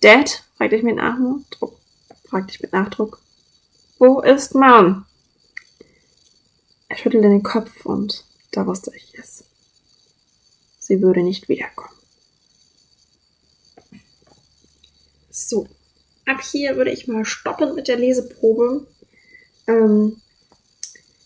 Dad? 0.00 0.44
fragte 0.56 0.76
ich 0.76 0.82
mit 0.82 0.96
Nachdruck. 0.96 1.76
fragte 2.24 2.54
ich 2.54 2.62
mit 2.62 2.72
Nachdruck. 2.72 3.20
Wo 3.98 4.20
ist 4.20 4.54
Mom? 4.54 5.04
Er 6.88 6.96
schüttelte 6.96 7.28
den 7.28 7.42
Kopf 7.42 7.84
und 7.84 8.24
da 8.52 8.66
wusste 8.66 8.92
ich 8.96 9.14
es. 9.18 9.44
Sie 10.78 11.02
würde 11.02 11.22
nicht 11.22 11.48
wiederkommen. 11.48 11.99
So, 15.50 15.66
ab 16.26 16.40
hier 16.42 16.76
würde 16.76 16.92
ich 16.92 17.08
mal 17.08 17.24
stoppen 17.24 17.74
mit 17.74 17.88
der 17.88 17.96
Leseprobe. 17.96 18.86
Ähm, 19.66 20.22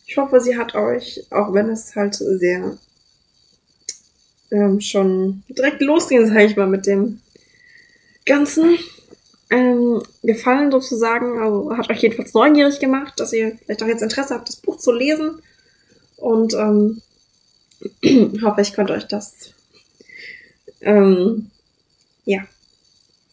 ich 0.07 0.17
hoffe, 0.17 0.41
sie 0.41 0.57
hat 0.57 0.75
euch, 0.75 1.27
auch 1.31 1.53
wenn 1.53 1.69
es 1.69 1.95
halt 1.95 2.15
sehr 2.15 2.79
ähm, 4.51 4.81
schon 4.81 5.43
direkt 5.51 5.83
losging, 5.83 6.27
sage 6.27 6.47
ich 6.47 6.57
mal, 6.57 6.67
mit 6.67 6.87
dem 6.87 7.21
Ganzen 8.25 8.79
ähm, 9.51 10.03
gefallen 10.23 10.71
sozusagen. 10.71 11.39
Also 11.39 11.77
hat 11.77 11.91
euch 11.91 12.01
jedenfalls 12.01 12.33
neugierig 12.33 12.81
gemacht, 12.81 13.21
dass 13.21 13.35
ihr 13.35 13.59
vielleicht 13.59 13.83
auch 13.83 13.89
jetzt 13.89 14.03
Interesse 14.03 14.33
habt, 14.33 14.49
das 14.49 14.57
Buch 14.57 14.79
zu 14.79 14.91
lesen. 14.91 15.43
Und 16.17 16.55
ähm, 16.55 17.03
hoffe, 18.43 18.63
ich 18.63 18.73
konnte 18.73 18.95
euch 18.95 19.07
das 19.07 19.53
ähm, 20.81 21.51
ja 22.25 22.47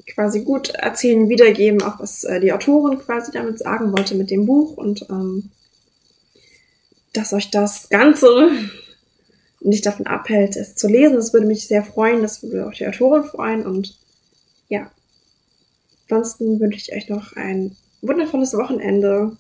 quasi 0.08 0.42
gut 0.42 0.70
erzählen, 0.70 1.30
wiedergeben, 1.30 1.82
auch 1.82 2.00
was 2.00 2.24
äh, 2.24 2.40
die 2.40 2.54
Autorin 2.54 3.00
quasi 3.00 3.32
damit 3.32 3.60
sagen 3.60 3.92
wollte 3.92 4.16
mit 4.16 4.32
dem 4.32 4.46
Buch 4.46 4.78
und 4.78 5.06
ähm, 5.10 5.52
dass 7.14 7.34
euch 7.34 7.52
das 7.52 7.90
Ganze 7.90 8.52
nicht 9.60 9.86
davon 9.86 10.08
abhält, 10.08 10.56
es 10.56 10.76
zu 10.76 10.88
lesen. 10.88 11.16
Das 11.16 11.34
würde 11.34 11.46
mich 11.46 11.68
sehr 11.68 11.84
freuen, 11.84 12.22
das 12.22 12.42
würde 12.44 12.68
auch 12.68 12.74
die 12.74 12.88
Autorin 12.88 13.24
freuen 13.24 13.66
und 13.66 13.98
ja. 14.70 14.90
Ansonsten 16.10 16.60
wünsche 16.60 16.78
ich 16.78 16.94
euch 16.94 17.10
noch 17.10 17.34
ein 17.38 17.76
wundervolles 18.02 18.54
Wochenende. 18.54 19.38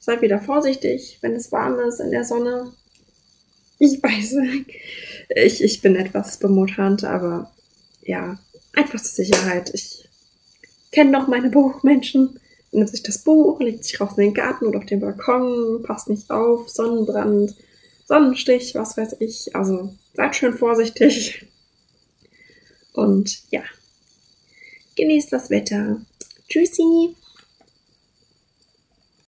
Seid 0.00 0.22
wieder 0.22 0.40
vorsichtig, 0.40 1.18
wenn 1.22 1.34
es 1.34 1.50
warm 1.50 1.78
ist 1.80 2.00
in 2.00 2.10
der 2.10 2.24
Sonne. 2.24 2.72
Ich 3.78 4.02
weiß, 4.02 4.36
ich, 5.34 5.62
ich 5.62 5.82
bin 5.82 5.96
etwas 5.96 6.38
bemuttert, 6.38 7.04
aber 7.04 7.50
ja, 8.02 8.38
einfach 8.76 9.00
zur 9.00 9.24
Sicherheit. 9.24 9.70
Ich 9.74 10.08
kenne 10.92 11.10
noch 11.10 11.28
meine 11.28 11.50
Buchmenschen. 11.50 12.38
Nimmt 12.72 12.90
sich 12.90 13.02
das 13.02 13.18
Buch, 13.18 13.60
legt 13.60 13.84
sich 13.84 14.00
raus 14.00 14.12
in 14.16 14.24
den 14.24 14.34
Garten 14.34 14.66
oder 14.66 14.78
auf 14.78 14.86
den 14.86 15.00
Balkon, 15.00 15.82
passt 15.82 16.08
nicht 16.08 16.30
auf, 16.30 16.68
Sonnenbrand, 16.68 17.54
Sonnenstich, 18.06 18.74
was 18.74 18.96
weiß 18.96 19.16
ich. 19.20 19.54
Also 19.54 19.94
seid 20.14 20.36
schön 20.36 20.56
vorsichtig. 20.56 21.46
Und 22.92 23.42
ja, 23.50 23.62
genießt 24.96 25.32
das 25.32 25.50
Wetter. 25.50 26.00
Tschüssi! 26.48 27.14